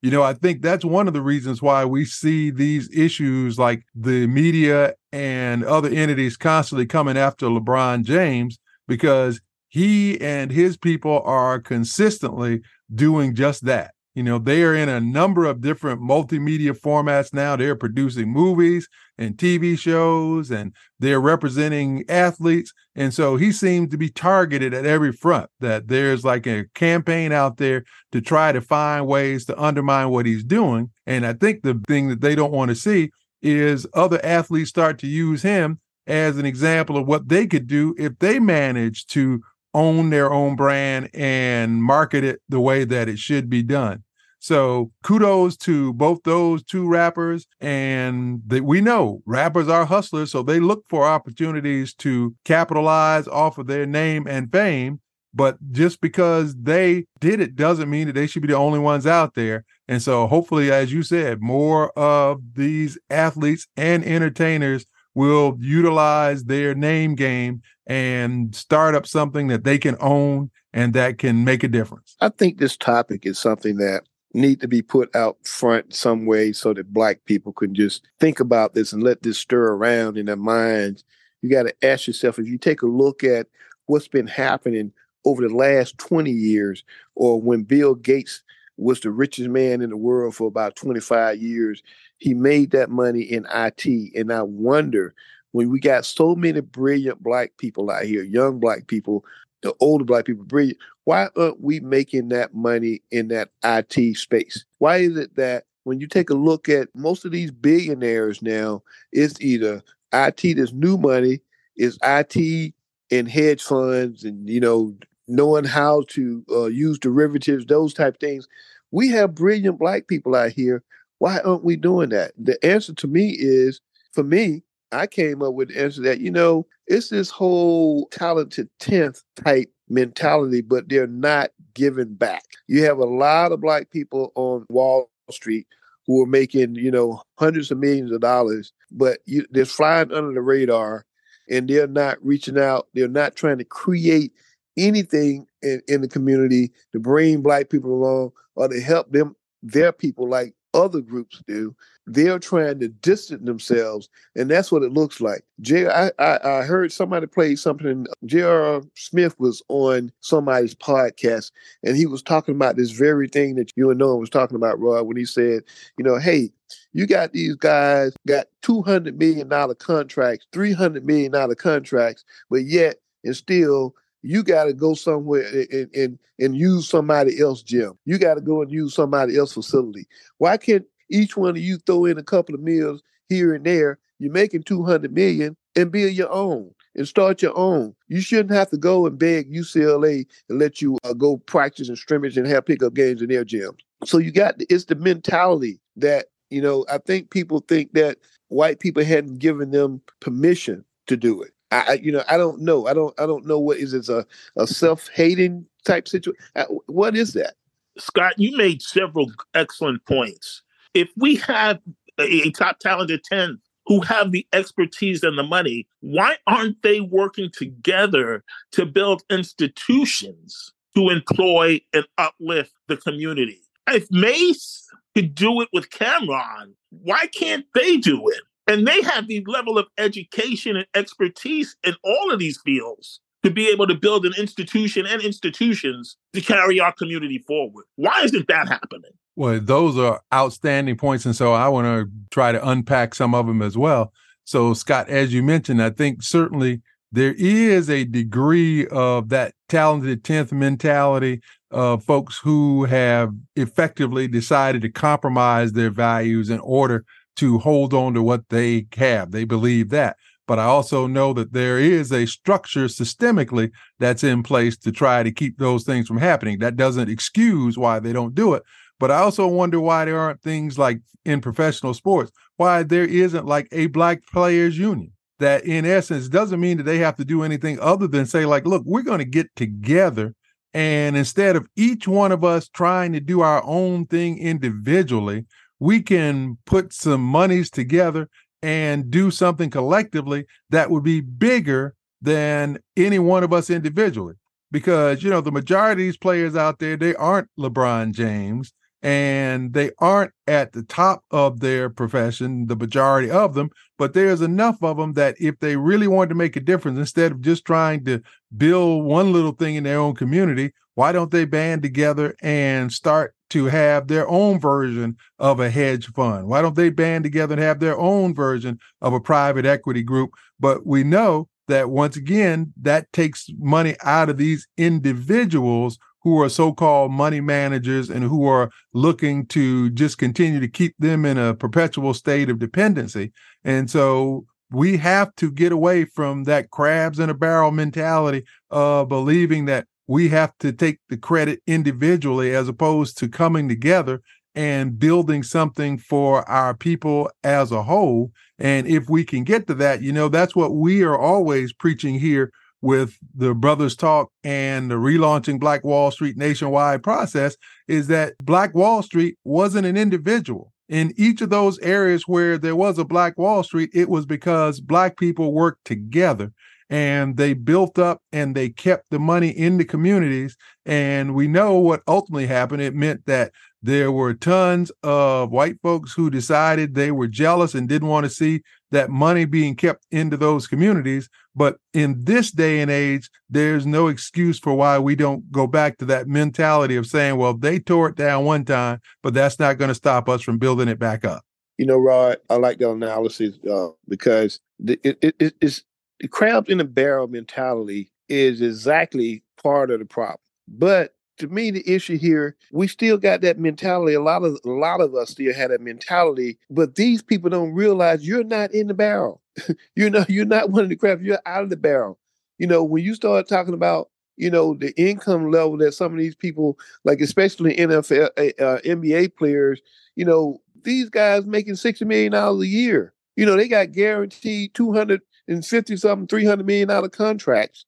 You 0.00 0.12
know, 0.12 0.22
I 0.22 0.32
think 0.32 0.62
that's 0.62 0.84
one 0.84 1.08
of 1.08 1.14
the 1.14 1.20
reasons 1.20 1.60
why 1.60 1.84
we 1.84 2.04
see 2.04 2.50
these 2.50 2.88
issues 2.96 3.58
like 3.58 3.84
the 3.96 4.28
media 4.28 4.94
and 5.10 5.64
other 5.64 5.88
entities 5.88 6.36
constantly 6.36 6.86
coming 6.86 7.16
after 7.16 7.46
LeBron 7.46 8.04
James 8.04 8.60
because 8.86 9.40
he 9.68 10.20
and 10.20 10.52
his 10.52 10.76
people 10.76 11.20
are 11.24 11.58
consistently 11.58 12.62
doing 12.94 13.34
just 13.34 13.64
that. 13.64 13.92
You 14.18 14.24
know, 14.24 14.40
they 14.40 14.64
are 14.64 14.74
in 14.74 14.88
a 14.88 14.98
number 14.98 15.44
of 15.44 15.60
different 15.60 16.00
multimedia 16.00 16.76
formats 16.76 17.32
now. 17.32 17.54
They're 17.54 17.76
producing 17.76 18.28
movies 18.32 18.88
and 19.16 19.36
TV 19.36 19.78
shows 19.78 20.50
and 20.50 20.74
they're 20.98 21.20
representing 21.20 22.04
athletes. 22.08 22.72
And 22.96 23.14
so 23.14 23.36
he 23.36 23.52
seems 23.52 23.90
to 23.90 23.96
be 23.96 24.08
targeted 24.08 24.74
at 24.74 24.84
every 24.84 25.12
front, 25.12 25.50
that 25.60 25.86
there's 25.86 26.24
like 26.24 26.48
a 26.48 26.64
campaign 26.74 27.30
out 27.30 27.58
there 27.58 27.84
to 28.10 28.20
try 28.20 28.50
to 28.50 28.60
find 28.60 29.06
ways 29.06 29.44
to 29.44 29.62
undermine 29.62 30.10
what 30.10 30.26
he's 30.26 30.42
doing. 30.42 30.90
And 31.06 31.24
I 31.24 31.34
think 31.34 31.62
the 31.62 31.80
thing 31.86 32.08
that 32.08 32.20
they 32.20 32.34
don't 32.34 32.50
want 32.50 32.70
to 32.70 32.74
see 32.74 33.12
is 33.40 33.86
other 33.94 34.18
athletes 34.24 34.70
start 34.70 34.98
to 34.98 35.06
use 35.06 35.42
him 35.42 35.78
as 36.08 36.38
an 36.38 36.44
example 36.44 36.96
of 36.96 37.06
what 37.06 37.28
they 37.28 37.46
could 37.46 37.68
do 37.68 37.94
if 37.96 38.18
they 38.18 38.40
manage 38.40 39.06
to 39.08 39.42
own 39.74 40.10
their 40.10 40.32
own 40.32 40.56
brand 40.56 41.08
and 41.14 41.84
market 41.84 42.24
it 42.24 42.40
the 42.48 42.58
way 42.58 42.82
that 42.82 43.08
it 43.08 43.20
should 43.20 43.48
be 43.48 43.62
done. 43.62 44.02
So 44.38 44.92
kudos 45.02 45.56
to 45.58 45.92
both 45.94 46.22
those 46.24 46.62
two 46.62 46.88
rappers. 46.88 47.46
And 47.60 48.42
we 48.48 48.80
know 48.80 49.22
rappers 49.26 49.68
are 49.68 49.84
hustlers, 49.84 50.30
so 50.30 50.42
they 50.42 50.60
look 50.60 50.84
for 50.88 51.04
opportunities 51.04 51.94
to 51.94 52.34
capitalize 52.44 53.28
off 53.28 53.58
of 53.58 53.66
their 53.66 53.86
name 53.86 54.26
and 54.26 54.50
fame. 54.50 55.00
But 55.34 55.58
just 55.72 56.00
because 56.00 56.56
they 56.56 57.04
did 57.20 57.40
it 57.40 57.54
doesn't 57.54 57.90
mean 57.90 58.06
that 58.06 58.14
they 58.14 58.26
should 58.26 58.42
be 58.42 58.48
the 58.48 58.54
only 58.54 58.78
ones 58.78 59.06
out 59.06 59.34
there. 59.34 59.64
And 59.86 60.02
so 60.02 60.26
hopefully, 60.26 60.72
as 60.72 60.92
you 60.92 61.02
said, 61.02 61.40
more 61.40 61.90
of 61.98 62.40
these 62.54 62.98
athletes 63.10 63.66
and 63.76 64.04
entertainers 64.04 64.86
will 65.14 65.56
utilize 65.60 66.44
their 66.44 66.74
name 66.74 67.14
game 67.14 67.60
and 67.86 68.54
start 68.54 68.94
up 68.94 69.06
something 69.06 69.48
that 69.48 69.64
they 69.64 69.78
can 69.78 69.96
own 70.00 70.50
and 70.72 70.94
that 70.94 71.18
can 71.18 71.44
make 71.44 71.62
a 71.62 71.68
difference. 71.68 72.16
I 72.20 72.28
think 72.28 72.58
this 72.58 72.76
topic 72.76 73.26
is 73.26 73.38
something 73.38 73.76
that 73.76 74.02
need 74.38 74.60
to 74.60 74.68
be 74.68 74.82
put 74.82 75.14
out 75.14 75.38
front 75.46 75.94
some 75.94 76.26
way 76.26 76.52
so 76.52 76.72
that 76.74 76.92
black 76.92 77.24
people 77.24 77.52
can 77.52 77.74
just 77.74 78.08
think 78.20 78.40
about 78.40 78.74
this 78.74 78.92
and 78.92 79.02
let 79.02 79.22
this 79.22 79.38
stir 79.38 79.72
around 79.72 80.16
in 80.16 80.26
their 80.26 80.36
minds. 80.36 81.04
You 81.42 81.50
got 81.50 81.64
to 81.64 81.86
ask 81.86 82.06
yourself 82.06 82.38
if 82.38 82.46
you 82.46 82.58
take 82.58 82.82
a 82.82 82.86
look 82.86 83.22
at 83.22 83.46
what's 83.86 84.08
been 84.08 84.26
happening 84.26 84.92
over 85.24 85.46
the 85.46 85.54
last 85.54 85.98
20 85.98 86.30
years, 86.30 86.84
or 87.14 87.40
when 87.40 87.62
Bill 87.62 87.94
Gates 87.94 88.42
was 88.76 89.00
the 89.00 89.10
richest 89.10 89.48
man 89.48 89.82
in 89.82 89.90
the 89.90 89.96
world 89.96 90.34
for 90.34 90.46
about 90.46 90.76
25 90.76 91.38
years, 91.38 91.82
he 92.18 92.32
made 92.34 92.70
that 92.70 92.90
money 92.90 93.22
in 93.22 93.46
IT. 93.52 94.12
And 94.14 94.32
I 94.32 94.42
wonder 94.42 95.14
when 95.52 95.70
we 95.70 95.80
got 95.80 96.04
so 96.04 96.34
many 96.34 96.60
brilliant 96.60 97.22
black 97.22 97.56
people 97.58 97.90
out 97.90 98.04
here, 98.04 98.22
young 98.22 98.60
black 98.60 98.86
people, 98.86 99.24
the 99.62 99.74
older 99.80 100.04
black 100.04 100.24
people 100.24 100.44
brilliant, 100.44 100.78
why 101.04 101.28
aren't 101.36 101.60
we 101.60 101.80
making 101.80 102.28
that 102.28 102.54
money 102.54 103.02
in 103.10 103.28
that 103.28 103.50
IT 103.64 104.16
space? 104.16 104.64
Why 104.78 104.98
is 104.98 105.16
it 105.16 105.36
that 105.36 105.64
when 105.84 106.00
you 106.00 106.06
take 106.06 106.30
a 106.30 106.34
look 106.34 106.68
at 106.68 106.88
most 106.94 107.24
of 107.24 107.32
these 107.32 107.50
billionaires 107.50 108.42
now, 108.42 108.82
it's 109.12 109.40
either 109.40 109.82
IT 110.12 110.56
that's 110.56 110.72
new 110.72 110.98
money, 110.98 111.40
is 111.76 111.98
IT 112.02 112.74
and 113.10 113.28
hedge 113.28 113.62
funds 113.62 114.24
and 114.24 114.48
you 114.48 114.60
know 114.60 114.94
knowing 115.28 115.64
how 115.64 116.04
to 116.08 116.44
uh, 116.50 116.66
use 116.66 116.98
derivatives, 116.98 117.66
those 117.66 117.94
type 117.94 118.18
things. 118.18 118.48
We 118.90 119.08
have 119.10 119.34
brilliant 119.34 119.78
black 119.78 120.08
people 120.08 120.34
out 120.34 120.52
here. 120.52 120.82
Why 121.18 121.38
aren't 121.40 121.64
we 121.64 121.76
doing 121.76 122.08
that? 122.10 122.32
The 122.38 122.62
answer 122.64 122.94
to 122.94 123.06
me 123.06 123.36
is, 123.38 123.80
for 124.12 124.24
me, 124.24 124.62
I 124.92 125.06
came 125.06 125.42
up 125.42 125.54
with 125.54 125.68
the 125.68 125.80
answer 125.80 126.02
that 126.02 126.20
you 126.20 126.30
know 126.30 126.66
it's 126.86 127.10
this 127.10 127.30
whole 127.30 128.06
talented 128.08 128.68
tenth 128.78 129.22
type 129.36 129.70
mentality, 129.88 130.60
but 130.60 130.88
they're 130.88 131.06
not 131.06 131.50
giving 131.74 132.14
back. 132.14 132.44
You 132.66 132.84
have 132.84 132.98
a 132.98 133.04
lot 133.04 133.52
of 133.52 133.60
black 133.60 133.90
people 133.90 134.32
on 134.34 134.66
Wall 134.68 135.10
Street 135.30 135.66
who 136.06 136.22
are 136.22 136.26
making, 136.26 136.74
you 136.74 136.90
know, 136.90 137.22
hundreds 137.38 137.70
of 137.70 137.78
millions 137.78 138.10
of 138.12 138.20
dollars, 138.20 138.72
but 138.90 139.18
you, 139.26 139.46
they're 139.50 139.66
flying 139.66 140.12
under 140.12 140.32
the 140.32 140.40
radar 140.40 141.04
and 141.50 141.68
they're 141.68 141.86
not 141.86 142.16
reaching 142.24 142.58
out. 142.58 142.88
They're 142.94 143.08
not 143.08 143.36
trying 143.36 143.58
to 143.58 143.64
create 143.64 144.32
anything 144.78 145.46
in, 145.62 145.82
in 145.88 146.00
the 146.00 146.08
community 146.08 146.72
to 146.92 146.98
bring 146.98 147.42
black 147.42 147.68
people 147.68 147.92
along 147.92 148.32
or 148.54 148.68
to 148.68 148.80
help 148.80 149.12
them, 149.12 149.36
their 149.62 149.92
people 149.92 150.28
like 150.28 150.54
other 150.72 151.00
groups 151.00 151.42
do. 151.46 151.74
They're 152.12 152.38
trying 152.38 152.80
to 152.80 152.88
distance 152.88 153.44
themselves, 153.44 154.08
and 154.34 154.50
that's 154.50 154.72
what 154.72 154.82
it 154.82 154.92
looks 154.92 155.20
like. 155.20 155.44
J. 155.60 155.88
I, 155.88 156.10
I, 156.18 156.38
I 156.42 156.62
heard 156.62 156.92
somebody 156.92 157.26
play 157.26 157.56
something. 157.56 158.06
J.R. 158.24 158.82
Smith 158.94 159.38
was 159.38 159.62
on 159.68 160.12
somebody's 160.20 160.74
podcast, 160.74 161.52
and 161.82 161.96
he 161.96 162.06
was 162.06 162.22
talking 162.22 162.54
about 162.54 162.76
this 162.76 162.90
very 162.90 163.28
thing 163.28 163.56
that 163.56 163.72
you 163.76 163.90
and 163.90 163.98
Norm 163.98 164.20
was 164.20 164.30
talking 164.30 164.56
about, 164.56 164.80
Rod, 164.80 165.06
when 165.06 165.16
he 165.16 165.24
said, 165.24 165.62
you 165.98 166.04
know, 166.04 166.18
hey, 166.18 166.50
you 166.92 167.06
got 167.06 167.32
these 167.32 167.54
guys 167.54 168.12
got 168.26 168.46
two 168.62 168.82
hundred 168.82 169.18
million 169.18 169.48
dollar 169.48 169.74
contracts, 169.74 170.46
three 170.52 170.72
hundred 170.72 171.04
million 171.04 171.32
dollar 171.32 171.54
contracts, 171.54 172.24
but 172.50 172.64
yet 172.64 172.96
and 173.24 173.36
still 173.36 173.94
you 174.22 174.42
got 174.42 174.64
to 174.64 174.72
go 174.72 174.94
somewhere 174.94 175.46
and, 175.70 175.94
and, 175.94 176.18
and 176.38 176.56
use 176.56 176.88
somebody 176.88 177.40
else 177.40 177.62
gym. 177.62 177.96
You 178.04 178.18
got 178.18 178.34
to 178.34 178.40
go 178.40 178.62
and 178.62 178.70
use 178.70 178.94
somebody 178.94 179.36
else 179.36 179.52
facility. 179.52 180.06
Why 180.38 180.56
can't 180.56 180.84
each 181.10 181.36
one 181.36 181.50
of 181.50 181.58
you 181.58 181.78
throw 181.78 182.04
in 182.04 182.18
a 182.18 182.22
couple 182.22 182.54
of 182.54 182.60
meals 182.60 183.02
here 183.28 183.54
and 183.54 183.64
there? 183.64 183.98
You're 184.18 184.32
making 184.32 184.64
200 184.64 185.12
million 185.12 185.56
and 185.76 185.92
build 185.92 186.12
your 186.12 186.30
own. 186.30 186.72
and 186.96 187.06
start 187.06 187.42
your 187.42 187.56
own. 187.56 187.94
You 188.08 188.20
shouldn't 188.20 188.50
have 188.50 188.70
to 188.70 188.76
go 188.76 189.06
and 189.06 189.16
beg 189.18 189.52
UCLA 189.52 190.26
and 190.48 190.58
let 190.58 190.82
you 190.82 190.98
uh, 191.04 191.12
go 191.12 191.36
practice 191.36 191.88
and 191.88 191.96
scrimmage 191.96 192.36
and 192.36 192.46
have 192.46 192.66
pickup 192.66 192.94
games 192.94 193.22
in 193.22 193.28
their 193.28 193.44
gyms. 193.44 193.78
So 194.04 194.18
you 194.18 194.32
got 194.32 194.56
it's 194.68 194.86
the 194.86 194.96
mentality 194.96 195.80
that 195.96 196.26
you 196.50 196.60
know. 196.60 196.84
I 196.90 196.98
think 196.98 197.30
people 197.30 197.60
think 197.60 197.92
that 197.92 198.18
white 198.48 198.80
people 198.80 199.04
hadn't 199.04 199.38
given 199.38 199.70
them 199.70 200.00
permission 200.20 200.84
to 201.06 201.16
do 201.16 201.42
it. 201.42 201.52
I, 201.70 202.00
you 202.02 202.10
know, 202.10 202.24
I 202.28 202.36
don't 202.36 202.60
know. 202.60 202.86
I 202.86 202.94
don't. 202.94 203.18
I 203.20 203.26
don't 203.26 203.46
know 203.46 203.58
what 203.58 203.78
is 203.78 203.94
it 203.94 204.08
a 204.08 204.26
a 204.56 204.66
self 204.66 205.08
hating 205.08 205.66
type 205.84 206.08
situation. 206.08 206.40
Uh, 206.56 206.64
what 206.86 207.16
is 207.16 207.32
that? 207.34 207.54
Scott, 207.98 208.34
you 208.38 208.56
made 208.56 208.80
several 208.82 209.30
excellent 209.54 210.04
points. 210.06 210.62
If 210.98 211.10
we 211.16 211.36
have 211.36 211.78
a, 212.18 212.50
top 212.50 212.80
talented 212.80 213.22
10 213.22 213.60
who 213.86 214.00
have 214.00 214.32
the 214.32 214.44
expertise 214.52 215.22
and 215.22 215.38
the 215.38 215.44
money, 215.44 215.86
why 216.00 216.38
aren't 216.48 216.82
they 216.82 217.00
working 217.00 217.50
together 217.52 218.42
to 218.72 218.84
build 218.84 219.22
institutions 219.30 220.72
to 220.96 221.10
employ 221.10 221.80
and 221.92 222.04
uplift 222.18 222.72
the 222.88 222.96
community? 222.96 223.60
If 223.86 224.10
Mase 224.10 224.88
could 225.14 225.36
do 225.36 225.60
it 225.60 225.68
with 225.72 225.90
Cam'ron, 225.90 226.72
why 226.90 227.28
can't 227.28 227.66
they 227.76 227.98
do 227.98 228.20
it? 228.30 228.40
And 228.66 228.84
they 228.84 229.00
have 229.02 229.28
the 229.28 229.44
level 229.46 229.78
of 229.78 229.86
education 229.98 230.76
and 230.76 230.86
expertise 230.96 231.76
in 231.84 231.94
all 232.02 232.32
of 232.32 232.40
these 232.40 232.60
fields 232.60 233.20
to 233.44 233.52
be 233.52 233.68
able 233.68 233.86
to 233.86 233.94
build 233.94 234.26
an 234.26 234.32
institution 234.36 235.06
and 235.06 235.22
institutions 235.22 236.16
to 236.32 236.40
carry 236.40 236.80
our 236.80 236.92
community 236.92 237.38
forward. 237.38 237.84
Why 237.94 238.22
isn't 238.24 238.48
that 238.48 238.66
happening? 238.66 239.12
Well, 239.38 239.60
those 239.60 239.96
are 239.96 240.20
outstanding 240.34 240.96
points. 240.96 241.24
And 241.24 241.36
so 241.36 241.52
I 241.52 241.68
want 241.68 241.86
to 241.86 242.10
try 242.32 242.50
to 242.50 242.68
unpack 242.68 243.14
some 243.14 243.36
of 243.36 243.46
them 243.46 243.62
as 243.62 243.78
well. 243.78 244.12
So, 244.42 244.74
Scott, 244.74 245.08
as 245.08 245.32
you 245.32 245.44
mentioned, 245.44 245.80
I 245.80 245.90
think 245.90 246.24
certainly 246.24 246.82
there 247.12 247.34
is 247.38 247.88
a 247.88 248.02
degree 248.02 248.88
of 248.88 249.28
that 249.28 249.54
talented 249.68 250.24
10th 250.24 250.50
mentality 250.50 251.40
of 251.70 252.02
folks 252.02 252.38
who 252.38 252.86
have 252.86 253.32
effectively 253.54 254.26
decided 254.26 254.82
to 254.82 254.88
compromise 254.88 255.70
their 255.70 255.90
values 255.90 256.50
in 256.50 256.58
order 256.58 257.04
to 257.36 257.58
hold 257.58 257.94
on 257.94 258.14
to 258.14 258.24
what 258.24 258.48
they 258.48 258.88
have. 258.96 259.30
They 259.30 259.44
believe 259.44 259.90
that. 259.90 260.16
But 260.48 260.58
I 260.58 260.64
also 260.64 261.06
know 261.06 261.32
that 261.34 261.52
there 261.52 261.78
is 261.78 262.10
a 262.10 262.26
structure 262.26 262.86
systemically 262.86 263.70
that's 264.00 264.24
in 264.24 264.42
place 264.42 264.76
to 264.78 264.90
try 264.90 265.22
to 265.22 265.30
keep 265.30 265.58
those 265.58 265.84
things 265.84 266.08
from 266.08 266.18
happening. 266.18 266.58
That 266.58 266.74
doesn't 266.74 267.08
excuse 267.08 267.78
why 267.78 268.00
they 268.00 268.12
don't 268.12 268.34
do 268.34 268.54
it. 268.54 268.64
But 269.00 269.10
I 269.10 269.18
also 269.18 269.46
wonder 269.46 269.80
why 269.80 270.04
there 270.04 270.18
aren't 270.18 270.42
things 270.42 270.78
like 270.78 271.00
in 271.24 271.40
professional 271.40 271.94
sports, 271.94 272.32
why 272.56 272.82
there 272.82 273.04
isn't 273.04 273.46
like 273.46 273.68
a 273.72 273.86
black 273.86 274.26
players 274.32 274.78
union 274.78 275.12
that 275.38 275.64
in 275.64 275.86
essence 275.86 276.28
doesn't 276.28 276.60
mean 276.60 276.78
that 276.78 276.82
they 276.82 276.98
have 276.98 277.16
to 277.16 277.24
do 277.24 277.42
anything 277.42 277.78
other 277.80 278.08
than 278.08 278.26
say 278.26 278.44
like 278.44 278.66
look 278.66 278.82
we're 278.84 279.02
going 279.02 279.20
to 279.20 279.24
get 279.24 279.46
together 279.54 280.34
and 280.74 281.16
instead 281.16 281.54
of 281.54 281.64
each 281.76 282.08
one 282.08 282.32
of 282.32 282.42
us 282.42 282.68
trying 282.68 283.12
to 283.12 283.20
do 283.20 283.40
our 283.40 283.62
own 283.64 284.04
thing 284.06 284.36
individually 284.36 285.46
we 285.78 286.02
can 286.02 286.58
put 286.66 286.92
some 286.92 287.22
monies 287.22 287.70
together 287.70 288.28
and 288.62 289.10
do 289.10 289.30
something 289.30 289.70
collectively 289.70 290.44
that 290.70 290.90
would 290.90 291.04
be 291.04 291.20
bigger 291.20 291.94
than 292.20 292.78
any 292.96 293.18
one 293.18 293.44
of 293.44 293.52
us 293.52 293.70
individually. 293.70 294.34
Because, 294.70 295.22
you 295.22 295.30
know, 295.30 295.40
the 295.40 295.52
majority 295.52 296.02
of 296.02 296.06
these 296.06 296.16
players 296.16 296.54
out 296.54 296.78
there, 296.78 296.96
they 296.96 297.14
aren't 297.14 297.48
LeBron 297.58 298.12
James 298.12 298.72
and 299.02 299.72
they 299.72 299.90
aren't 299.98 300.32
at 300.46 300.72
the 300.72 300.82
top 300.82 301.24
of 301.30 301.60
their 301.60 301.88
profession, 301.88 302.66
the 302.66 302.76
majority 302.76 303.30
of 303.30 303.54
them, 303.54 303.70
but 303.96 304.12
there's 304.12 304.40
enough 304.40 304.82
of 304.82 304.96
them 304.96 305.12
that 305.12 305.36
if 305.40 305.58
they 305.60 305.76
really 305.76 306.08
wanted 306.08 306.30
to 306.30 306.34
make 306.34 306.56
a 306.56 306.60
difference, 306.60 306.98
instead 306.98 307.32
of 307.32 307.40
just 307.40 307.64
trying 307.64 308.04
to 308.04 308.20
build 308.56 309.04
one 309.04 309.32
little 309.32 309.52
thing 309.52 309.76
in 309.76 309.84
their 309.84 309.98
own 309.98 310.14
community, 310.14 310.72
why 310.94 311.12
don't 311.12 311.30
they 311.30 311.44
band 311.44 311.82
together 311.82 312.34
and 312.42 312.92
start 312.92 313.34
to 313.50 313.66
have 313.66 314.08
their 314.08 314.28
own 314.28 314.58
version 314.58 315.16
of 315.38 315.60
a 315.60 315.70
hedge 315.70 316.08
fund? 316.08 316.48
Why 316.48 316.60
don't 316.60 316.74
they 316.74 316.90
band 316.90 317.22
together 317.22 317.54
and 317.54 317.62
have 317.62 317.78
their 317.78 317.96
own 317.96 318.34
version 318.34 318.80
of 319.00 319.12
a 319.12 319.20
private 319.20 319.64
equity 319.64 320.02
group? 320.02 320.32
But 320.58 320.84
we 320.84 321.04
know 321.04 321.48
that 321.68 321.90
once 321.90 322.16
again, 322.16 322.72
that 322.82 323.12
takes 323.12 323.46
money 323.58 323.94
out 324.02 324.28
of 324.28 324.38
these 324.38 324.66
individuals 324.76 325.98
who 326.28 326.42
are 326.42 326.50
so-called 326.50 327.10
money 327.10 327.40
managers 327.40 328.10
and 328.10 328.22
who 328.22 328.46
are 328.46 328.70
looking 328.92 329.46
to 329.46 329.88
just 329.90 330.18
continue 330.18 330.60
to 330.60 330.68
keep 330.68 330.94
them 330.98 331.24
in 331.24 331.38
a 331.38 331.54
perpetual 331.54 332.12
state 332.12 332.50
of 332.50 332.58
dependency. 332.58 333.32
And 333.64 333.90
so 333.90 334.44
we 334.70 334.98
have 334.98 335.34
to 335.36 335.50
get 335.50 335.72
away 335.72 336.04
from 336.04 336.44
that 336.44 336.70
crabs 336.70 337.18
in 337.18 337.30
a 337.30 337.34
barrel 337.34 337.70
mentality 337.70 338.44
of 338.70 339.08
believing 339.08 339.64
that 339.64 339.86
we 340.06 340.28
have 340.28 340.52
to 340.58 340.70
take 340.70 340.98
the 341.08 341.16
credit 341.16 341.62
individually 341.66 342.54
as 342.54 342.68
opposed 342.68 343.16
to 343.18 343.28
coming 343.28 343.66
together 343.66 344.20
and 344.54 344.98
building 344.98 345.42
something 345.42 345.96
for 345.96 346.46
our 346.46 346.74
people 346.74 347.30
as 347.42 347.72
a 347.72 347.82
whole. 347.82 348.32
And 348.58 348.86
if 348.86 349.08
we 349.08 349.24
can 349.24 349.44
get 349.44 349.66
to 349.68 349.74
that, 349.76 350.02
you 350.02 350.12
know, 350.12 350.28
that's 350.28 350.54
what 350.54 350.74
we 350.74 351.02
are 351.02 351.18
always 351.18 351.72
preaching 351.72 352.20
here 352.20 352.52
with 352.80 353.18
the 353.34 353.54
Brothers 353.54 353.96
Talk 353.96 354.30
and 354.44 354.90
the 354.90 354.96
relaunching 354.96 355.58
Black 355.58 355.84
Wall 355.84 356.10
Street 356.10 356.36
nationwide 356.36 357.02
process 357.02 357.56
is 357.86 358.06
that 358.08 358.34
Black 358.42 358.74
Wall 358.74 359.02
Street 359.02 359.36
wasn't 359.44 359.86
an 359.86 359.96
individual. 359.96 360.72
In 360.88 361.12
each 361.16 361.42
of 361.42 361.50
those 361.50 361.78
areas 361.80 362.24
where 362.26 362.56
there 362.56 362.76
was 362.76 362.98
a 362.98 363.04
Black 363.04 363.36
Wall 363.36 363.62
Street, 363.62 363.90
it 363.92 364.08
was 364.08 364.24
because 364.24 364.80
Black 364.80 365.18
people 365.18 365.52
worked 365.52 365.84
together 365.84 366.52
and 366.90 367.36
they 367.36 367.52
built 367.52 367.98
up 367.98 368.22
and 368.32 368.54
they 368.54 368.70
kept 368.70 369.10
the 369.10 369.18
money 369.18 369.50
in 369.50 369.76
the 369.76 369.84
communities. 369.84 370.56
And 370.86 371.34
we 371.34 371.46
know 371.46 371.74
what 371.74 372.02
ultimately 372.08 372.46
happened. 372.46 372.80
It 372.80 372.94
meant 372.94 373.26
that 373.26 373.52
there 373.82 374.10
were 374.10 374.34
tons 374.34 374.90
of 375.02 375.50
white 375.50 375.76
folks 375.82 376.12
who 376.12 376.30
decided 376.30 376.94
they 376.94 377.10
were 377.10 377.28
jealous 377.28 377.74
and 377.74 377.88
didn't 377.88 378.08
want 378.08 378.24
to 378.24 378.30
see 378.30 378.62
that 378.90 379.10
money 379.10 379.44
being 379.44 379.74
kept 379.74 380.06
into 380.10 380.36
those 380.36 380.66
communities. 380.66 381.28
But 381.54 381.78
in 381.92 382.24
this 382.24 382.50
day 382.50 382.80
and 382.80 382.90
age, 382.90 383.30
there's 383.50 383.86
no 383.86 384.08
excuse 384.08 384.58
for 384.58 384.74
why 384.74 384.98
we 384.98 385.16
don't 385.16 385.50
go 385.50 385.66
back 385.66 385.98
to 385.98 386.04
that 386.06 386.28
mentality 386.28 386.96
of 386.96 387.06
saying, 387.06 387.36
well, 387.36 387.54
they 387.54 387.78
tore 387.78 388.08
it 388.08 388.16
down 388.16 388.44
one 388.44 388.64
time, 388.64 389.00
but 389.22 389.34
that's 389.34 389.58
not 389.58 389.78
going 389.78 389.88
to 389.88 389.94
stop 389.94 390.28
us 390.28 390.42
from 390.42 390.58
building 390.58 390.88
it 390.88 390.98
back 390.98 391.24
up. 391.24 391.42
You 391.76 391.86
know, 391.86 391.98
Rod, 391.98 392.38
I 392.50 392.56
like 392.56 392.78
that 392.78 392.90
analysis 392.90 393.56
uh, 393.70 393.88
because 394.08 394.60
it, 394.84 395.00
it, 395.04 395.34
it, 395.38 395.54
it's 395.60 395.84
the 396.20 396.28
crabs 396.28 396.68
in 396.68 396.78
the 396.78 396.84
barrel 396.84 397.28
mentality 397.28 398.10
is 398.28 398.60
exactly 398.60 399.42
part 399.62 399.90
of 399.90 400.00
the 400.00 400.04
problem. 400.04 400.38
But 400.66 401.14
to 401.38 401.48
me, 401.48 401.70
the 401.70 401.88
issue 401.88 402.18
here, 402.18 402.56
we 402.72 402.88
still 402.88 403.16
got 403.16 403.40
that 403.42 403.58
mentality. 403.58 404.14
A 404.14 404.20
lot 404.20 404.44
of 404.44 404.58
a 404.64 404.68
lot 404.68 405.00
of 405.00 405.14
us 405.14 405.30
still 405.30 405.54
had 405.54 405.70
that 405.70 405.80
mentality, 405.80 406.58
but 406.70 406.94
these 406.96 407.22
people 407.22 407.50
don't 407.50 407.72
realize 407.72 408.26
you're 408.26 408.44
not 408.44 408.72
in 408.72 408.88
the 408.88 408.94
barrel. 408.94 409.40
you 409.96 410.10
know, 410.10 410.24
you're 410.28 410.44
not 410.44 410.70
one 410.70 410.84
of 410.84 410.90
the 410.90 410.96
crabs. 410.96 411.22
You're 411.22 411.40
out 411.46 411.64
of 411.64 411.70
the 411.70 411.76
barrel. 411.76 412.18
You 412.58 412.66
know, 412.66 412.82
when 412.82 413.04
you 413.04 413.14
start 413.14 413.48
talking 413.48 413.74
about 413.74 414.10
you 414.36 414.50
know 414.50 414.74
the 414.74 414.92
income 415.00 415.50
level 415.50 415.76
that 415.78 415.92
some 415.92 416.12
of 416.12 416.18
these 416.18 416.34
people, 416.34 416.78
like 417.04 417.20
especially 417.20 417.76
NFL, 417.76 418.30
uh, 418.60 418.80
NBA 418.84 419.36
players, 419.36 419.80
you 420.16 420.24
know, 420.24 420.60
these 420.84 421.08
guys 421.10 421.46
making 421.46 421.76
sixty 421.76 422.04
million 422.04 422.32
dollars 422.32 422.62
a 422.62 422.68
year. 422.68 423.14
You 423.36 423.46
know, 423.46 423.56
they 423.56 423.68
got 423.68 423.92
guaranteed 423.92 424.74
two 424.74 424.92
hundred 424.92 425.22
and 425.46 425.64
fifty 425.64 425.96
something, 425.96 426.26
three 426.26 426.44
hundred 426.44 426.66
million 426.66 426.88
dollar 426.88 427.08
contracts, 427.08 427.84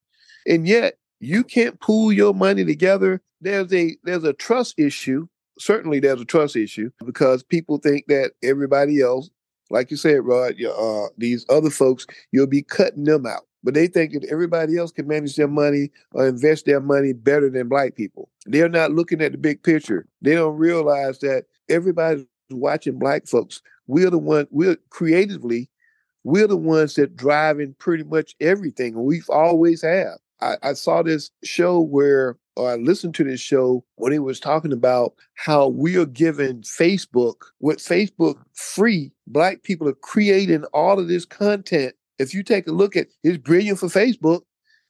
and 0.46 0.66
yet 0.66 0.98
you 1.20 1.44
can't 1.44 1.80
pool 1.80 2.12
your 2.12 2.34
money 2.34 2.64
together. 2.64 3.20
There's 3.40 3.72
a 3.72 3.96
there's 4.04 4.24
a 4.24 4.32
trust 4.32 4.78
issue. 4.78 5.26
Certainly, 5.58 6.00
there's 6.00 6.20
a 6.20 6.24
trust 6.24 6.56
issue 6.56 6.90
because 7.04 7.42
people 7.42 7.78
think 7.78 8.06
that 8.08 8.32
everybody 8.42 9.00
else, 9.00 9.30
like 9.70 9.90
you 9.90 9.96
said, 9.96 10.24
Rod, 10.24 10.54
uh, 10.62 11.06
these 11.18 11.44
other 11.48 11.70
folks, 11.70 12.06
you'll 12.32 12.46
be 12.46 12.62
cutting 12.62 13.04
them 13.04 13.26
out. 13.26 13.42
But 13.62 13.74
they 13.74 13.88
think 13.88 14.14
that 14.14 14.24
everybody 14.30 14.78
else 14.78 14.90
can 14.90 15.06
manage 15.06 15.36
their 15.36 15.48
money 15.48 15.90
or 16.12 16.26
invest 16.26 16.64
their 16.64 16.80
money 16.80 17.12
better 17.12 17.50
than 17.50 17.68
black 17.68 17.94
people. 17.94 18.30
They're 18.46 18.70
not 18.70 18.92
looking 18.92 19.20
at 19.20 19.32
the 19.32 19.38
big 19.38 19.62
picture. 19.62 20.06
They 20.22 20.34
don't 20.34 20.56
realize 20.56 21.18
that 21.18 21.44
everybody's 21.68 22.24
watching 22.50 22.98
black 22.98 23.26
folks. 23.26 23.60
We're 23.86 24.08
the 24.08 24.18
one. 24.18 24.46
We're 24.50 24.76
creatively 24.88 25.68
we're 26.24 26.46
the 26.46 26.56
ones 26.56 26.94
that 26.94 27.16
driving 27.16 27.74
pretty 27.78 28.04
much 28.04 28.34
everything. 28.40 29.04
We've 29.04 29.28
always 29.30 29.82
have. 29.82 30.18
I, 30.42 30.56
I 30.62 30.72
saw 30.72 31.02
this 31.02 31.30
show 31.44 31.80
where, 31.80 32.36
or 32.56 32.70
I 32.70 32.76
listened 32.76 33.14
to 33.16 33.24
this 33.24 33.40
show 33.40 33.84
when 33.96 34.12
he 34.12 34.18
was 34.18 34.40
talking 34.40 34.72
about 34.72 35.14
how 35.34 35.68
we 35.68 35.96
are 35.96 36.06
giving 36.06 36.62
Facebook, 36.62 37.36
with 37.60 37.78
Facebook 37.78 38.36
free, 38.54 39.12
black 39.26 39.62
people 39.62 39.88
are 39.88 39.94
creating 39.94 40.64
all 40.72 40.98
of 40.98 41.08
this 41.08 41.24
content. 41.24 41.94
If 42.18 42.34
you 42.34 42.42
take 42.42 42.66
a 42.66 42.72
look 42.72 42.96
at 42.96 43.08
it's 43.22 43.38
brilliant 43.38 43.78
for 43.78 43.86
Facebook. 43.86 44.42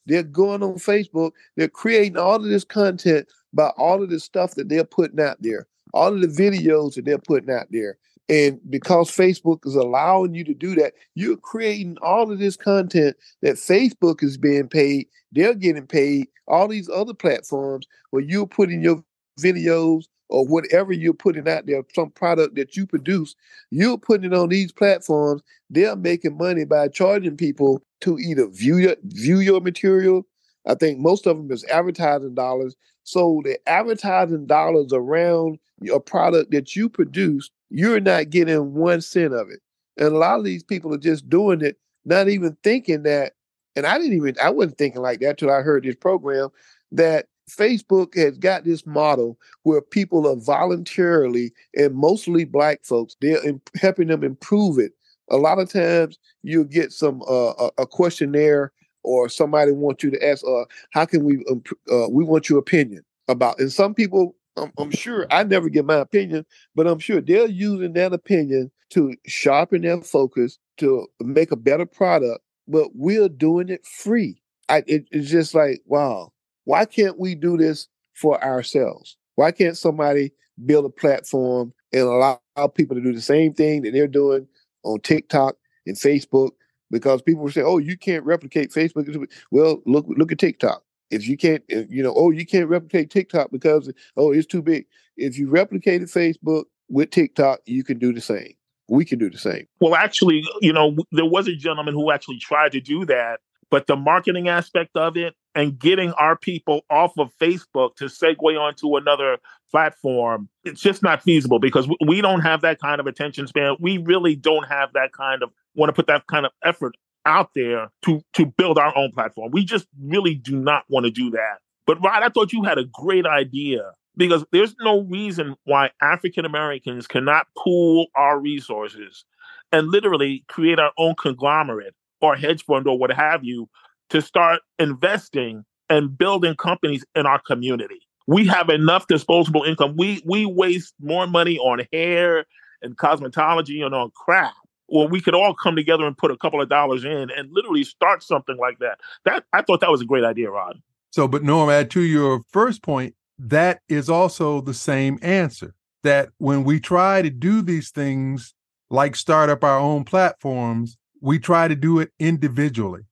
They're 0.07 0.23
going 0.23 0.63
on 0.63 0.75
Facebook, 0.75 1.33
they're 1.57 1.69
creating 1.69 2.17
all 2.17 2.37
of 2.37 2.45
this 2.45 2.65
content 2.65 3.29
about 3.53 3.75
all 3.77 4.03
of 4.03 4.11
this 4.11 4.25
stuff 4.25 4.55
that 4.55 4.69
they're 4.69 4.83
putting 4.83 5.21
out 5.21 5.37
there, 5.41 5.69
all 5.93 6.13
of 6.13 6.21
the 6.21 6.27
videos 6.27 6.95
that 6.95 7.05
they're 7.05 7.19
putting 7.19 7.55
out 7.55 7.67
there. 7.71 7.99
And 8.31 8.61
because 8.71 9.11
Facebook 9.11 9.67
is 9.67 9.75
allowing 9.75 10.35
you 10.35 10.45
to 10.45 10.55
do 10.55 10.77
that, 10.77 10.93
you're 11.17 11.37
creating 11.37 11.97
all 12.01 12.31
of 12.31 12.39
this 12.39 12.57
content 12.57 13.17
that 13.43 13.57
Facebook 13.57 14.23
is 14.23 14.39
being 14.39 14.69
paid. 14.69 15.09
They're 15.33 15.55
getting 15.55 15.89
paid. 15.89 16.29
All 16.47 16.69
these 16.69 16.89
other 16.89 17.13
platforms 17.13 17.89
where 18.11 18.23
you're 18.23 18.47
putting 18.47 18.83
your 18.83 19.03
videos 19.41 20.05
or 20.29 20.47
whatever 20.47 20.93
you're 20.93 21.13
putting 21.13 21.49
out 21.49 21.67
there, 21.67 21.83
some 21.93 22.11
product 22.11 22.55
that 22.55 22.77
you 22.77 22.87
produce, 22.87 23.35
you're 23.71 23.99
putting 23.99 24.33
it 24.33 24.37
on 24.37 24.49
these 24.49 24.71
platforms. 24.71 25.43
They're 25.69 25.97
making 25.97 26.39
money 26.39 26.65
by 26.65 26.87
charging 26.87 27.37
people 27.37 27.83
to 28.03 28.17
either 28.17 28.47
view 28.47 28.77
your 28.77 28.95
view 29.03 29.41
your 29.41 29.61
material. 29.61 30.25
I 30.69 30.77
think 30.77 31.01
most 31.01 31.27
of 31.27 31.37
them 31.37 31.51
is 31.51 31.65
advertising 31.65 32.37
dollars. 32.37 32.77
So 33.03 33.41
the 33.45 33.59
advertising 33.69 34.47
dollars 34.47 34.93
around 34.93 35.59
your 35.81 35.99
product 35.99 36.53
that 36.53 36.77
you 36.77 36.89
produce 36.89 37.51
you're 37.71 38.01
not 38.01 38.31
getting 38.31 38.75
one 38.75 39.01
cent 39.01 39.33
of 39.33 39.49
it. 39.49 39.61
And 39.97 40.09
a 40.09 40.19
lot 40.19 40.39
of 40.39 40.45
these 40.45 40.63
people 40.63 40.93
are 40.95 40.99
just 40.99 41.29
doing 41.29 41.63
it, 41.63 41.77
not 42.05 42.29
even 42.29 42.57
thinking 42.63 43.03
that. 43.05 43.33
And 43.77 43.87
I 43.87 43.99
didn't 43.99 44.15
even, 44.15 44.35
I 44.43 44.51
wasn't 44.51 44.79
thinking 44.79 45.03
like 45.03 45.21
that 45.21 45.39
till 45.39 45.51
I 45.51 45.63
heard 45.63 45.85
this 45.85 45.95
program 45.95 46.49
that 46.93 47.27
Facebook 47.49 48.17
has 48.17 48.39
got 48.39 48.65
this 48.65 48.87
model 48.87 49.39
where 49.63 49.81
people 49.81 50.27
are 50.27 50.37
voluntarily, 50.37 51.53
and 51.77 51.95
mostly 51.95 52.45
black 52.45 52.85
folks, 52.85 53.17
they're 53.21 53.45
imp- 53.47 53.71
helping 53.77 54.09
them 54.09 54.25
improve 54.25 54.79
it. 54.79 54.93
A 55.31 55.37
lot 55.37 55.59
of 55.59 55.73
times 55.73 56.19
you'll 56.43 56.65
get 56.65 56.93
some 56.93 57.23
uh, 57.29 57.71
a 57.79 57.87
questionnaire 57.87 58.73
or 59.03 59.29
somebody 59.29 59.73
wants 59.73 60.05
you 60.05 60.11
to 60.11 60.27
ask, 60.27 60.45
uh, 60.47 60.65
how 60.91 61.05
can 61.05 61.25
we, 61.25 61.45
uh, 61.91 62.09
we 62.09 62.25
want 62.25 62.49
your 62.49 62.59
opinion 62.59 63.03
about, 63.29 63.59
and 63.59 63.73
some 63.73 63.95
people 63.95 64.35
I'm, 64.61 64.73
I'm 64.79 64.91
sure 64.91 65.27
I 65.31 65.43
never 65.45 65.69
get 65.69 65.85
my 65.85 65.97
opinion, 65.97 66.45
but 66.75 66.87
I'm 66.87 66.99
sure 66.99 67.21
they're 67.21 67.47
using 67.47 67.93
that 67.95 68.13
opinion 68.13 68.71
to 68.91 69.15
sharpen 69.27 69.83
their 69.83 70.01
focus 70.03 70.59
to 70.79 71.07
make 71.21 71.53
a 71.53 71.57
better 71.57 71.87
product. 71.87 72.41
But 72.69 72.91
we're 72.95 73.29
doing 73.29 73.69
it 73.69 73.85
free. 73.87 74.41
I, 74.69 74.85
it, 74.87 75.07
it's 75.11 75.31
just 75.31 75.55
like, 75.55 75.83
wow, 75.87 76.33
why 76.65 76.85
can't 76.85 77.19
we 77.19 77.35
do 77.35 77.57
this 77.57 77.89
for 78.15 78.43
ourselves? 78.45 79.17
Why 79.35 79.51
can't 79.51 79.77
somebody 79.77 80.33
build 80.67 80.85
a 80.85 80.91
platform 80.91 81.73
and 81.93 82.03
allow 82.03 82.41
people 82.75 82.95
to 82.97 83.03
do 83.03 83.13
the 83.13 83.21
same 83.21 83.55
thing 83.55 83.83
that 83.83 83.93
they're 83.93 84.07
doing 84.07 84.47
on 84.85 85.01
TikTok 85.01 85.57
and 85.87 85.97
Facebook? 85.97 86.51
Because 86.91 87.23
people 87.23 87.49
say, 87.51 87.63
"Oh, 87.63 87.79
you 87.79 87.97
can't 87.97 88.25
replicate 88.25 88.71
Facebook." 88.73 89.27
Well, 89.53 89.81
look 89.87 90.07
look 90.09 90.33
at 90.33 90.39
TikTok 90.39 90.83
if 91.11 91.27
you 91.29 91.37
can't, 91.37 91.63
you 91.69 92.03
know, 92.03 92.15
oh, 92.17 92.31
you 92.31 92.47
can't 92.47 92.69
replicate 92.69 93.11
TikTok 93.11 93.51
because 93.51 93.93
oh, 94.17 94.33
it's 94.33 94.47
too 94.47 94.63
big. 94.63 94.87
If 95.17 95.39
you 95.39 95.49
replicated 95.49 96.13
Facebook 96.13 96.65
with 96.89 97.11
TikTok, 97.11 97.61
you 97.67 97.85
can 97.85 97.99
do 97.99 98.13
the 98.13 98.21
same. 98.21 98.55
We 98.89 99.05
can 99.05 99.19
do 99.19 99.31
the 99.31 99.39
same. 99.39 99.67
Well, 99.81 99.95
actually, 99.95 100.43
you 100.61 100.73
know, 100.73 100.97
there 101.13 101.25
was 101.25 101.47
a 101.47 101.55
gentleman 101.55 101.95
who 101.95 102.11
actually 102.11 102.39
tried 102.39 102.73
to 102.73 102.81
do 102.81 103.05
that, 103.07 103.41
but 103.71 103.87
the 103.87 103.97
marketing 103.97 104.49
aspect 104.49 104.97
of 104.97 105.17
it 105.17 105.35
and 105.55 105.79
getting 105.79 106.13
our 106.13 106.37
people 106.37 106.83
off 106.91 107.13
of 107.19 107.31
Facebook 107.41 107.97
to 107.97 108.07
segue 108.07 108.61
onto 108.61 108.97
another 108.97 109.39
platform, 109.71 110.49
it's 110.65 110.81
just 110.81 111.03
not 111.03 111.23
feasible 111.23 111.59
because 111.59 111.89
we 112.07 112.21
don't 112.21 112.41
have 112.41 112.63
that 112.63 112.81
kind 112.81 113.01
of 113.01 113.07
attention 113.07 113.47
span. 113.47 113.77
We 113.79 113.99
really 113.99 114.35
don't 114.35 114.67
have 114.67 114.93
that 114.95 115.13
kind 115.13 115.43
of 115.43 115.51
want 115.75 115.89
to 115.89 115.93
put 115.93 116.09
that 116.09 116.27
kind 116.27 116.47
of 116.47 116.53
effort 116.65 116.97
out 117.27 117.51
there 117.55 117.91
to 118.03 118.23
to 118.35 118.47
build 118.47 118.79
our 118.79 118.97
own 118.97 119.13
platform. 119.13 119.51
We 119.53 119.65
just 119.65 119.87
really 120.03 120.35
do 120.35 120.57
not 120.57 120.85
want 120.89 121.07
to 121.07 121.11
do 121.11 121.31
that. 121.31 121.59
But 121.87 122.03
Rod, 122.03 122.23
I 122.23 122.29
thought 122.29 122.53
you 122.53 122.63
had 122.63 122.79
a 122.79 122.85
great 122.85 123.27
idea 123.27 123.93
because 124.17 124.45
there's 124.53 124.75
no 124.81 125.03
reason 125.03 125.57
why 125.65 125.91
African 126.03 126.45
Americans 126.45 127.07
cannot 127.07 127.47
pool 127.57 128.07
our 128.15 128.39
resources 128.39 129.25
and 129.73 129.89
literally 129.89 130.45
create 130.49 130.79
our 130.79 130.93
own 130.99 131.15
conglomerate 131.15 131.95
or 132.21 132.37
hedge 132.37 132.65
fund 132.65 132.87
or 132.87 132.99
what 132.99 133.13
have 133.13 133.45
you 133.45 133.69
to 134.11 134.21
start 134.21 134.61
investing 134.79 135.65
and 135.89 136.17
building 136.17 136.55
companies 136.55 137.05
in 137.15 137.27
our 137.27 137.41
community. 137.41 138.01
We 138.27 138.47
have 138.47 138.69
enough 138.69 139.07
disposable 139.07 139.65
income. 139.65 139.95
We 139.97 140.23
we 140.25 140.47
waste 140.47 140.95
more 141.01 141.27
money 141.27 141.59
on 141.59 141.87
hair 141.93 142.45
and 142.83 142.97
cosmetology 142.97 143.85
and 143.85 143.95
on 143.95 144.11
crap 144.15 144.55
or 144.91 145.09
we 145.09 145.21
could 145.21 145.35
all 145.35 145.55
come 145.55 145.77
together 145.77 146.05
and 146.05 146.19
put 146.19 146.31
a 146.31 146.37
couple 146.37 146.61
of 146.61 146.69
dollars 146.69 147.05
in 147.05 147.31
and 147.31 147.49
literally 147.53 147.85
start 147.85 148.23
something 148.23 148.59
like 148.59 148.79
that. 148.81 148.99
That 149.25 149.45
I 149.53 149.63
thought 149.63 149.81
that 149.81 149.91
was 149.91 150.03
a 150.03 150.07
great 150.07 150.25
idea, 150.25 150.51
Rod. 150.51 150.81
So, 151.11 151.27
but 151.27 151.43
Norm, 151.43 151.71
add 151.71 151.91
to 151.93 152.03
your 152.03 152.43
first 152.51 152.83
point, 152.83 153.15
that 153.39 153.81
is 153.89 154.11
also 154.11 154.61
the 154.61 154.75
same 154.75 155.19
answer. 155.23 155.75
That 156.03 156.31
when 156.39 156.65
we 156.65 156.81
try 156.81 157.23
to 157.23 157.31
do 157.31 157.63
these 157.63 157.91
things, 157.91 158.55
like 158.91 159.17
start 159.17 159.51
up 159.51 159.65
our 159.65 159.79
own 159.79 160.05
platforms, 160.05 160.99
we 161.21 161.39
try 161.39 161.69
to 161.69 161.77
do 161.77 161.99
it 161.99 162.11
individually 162.19 163.03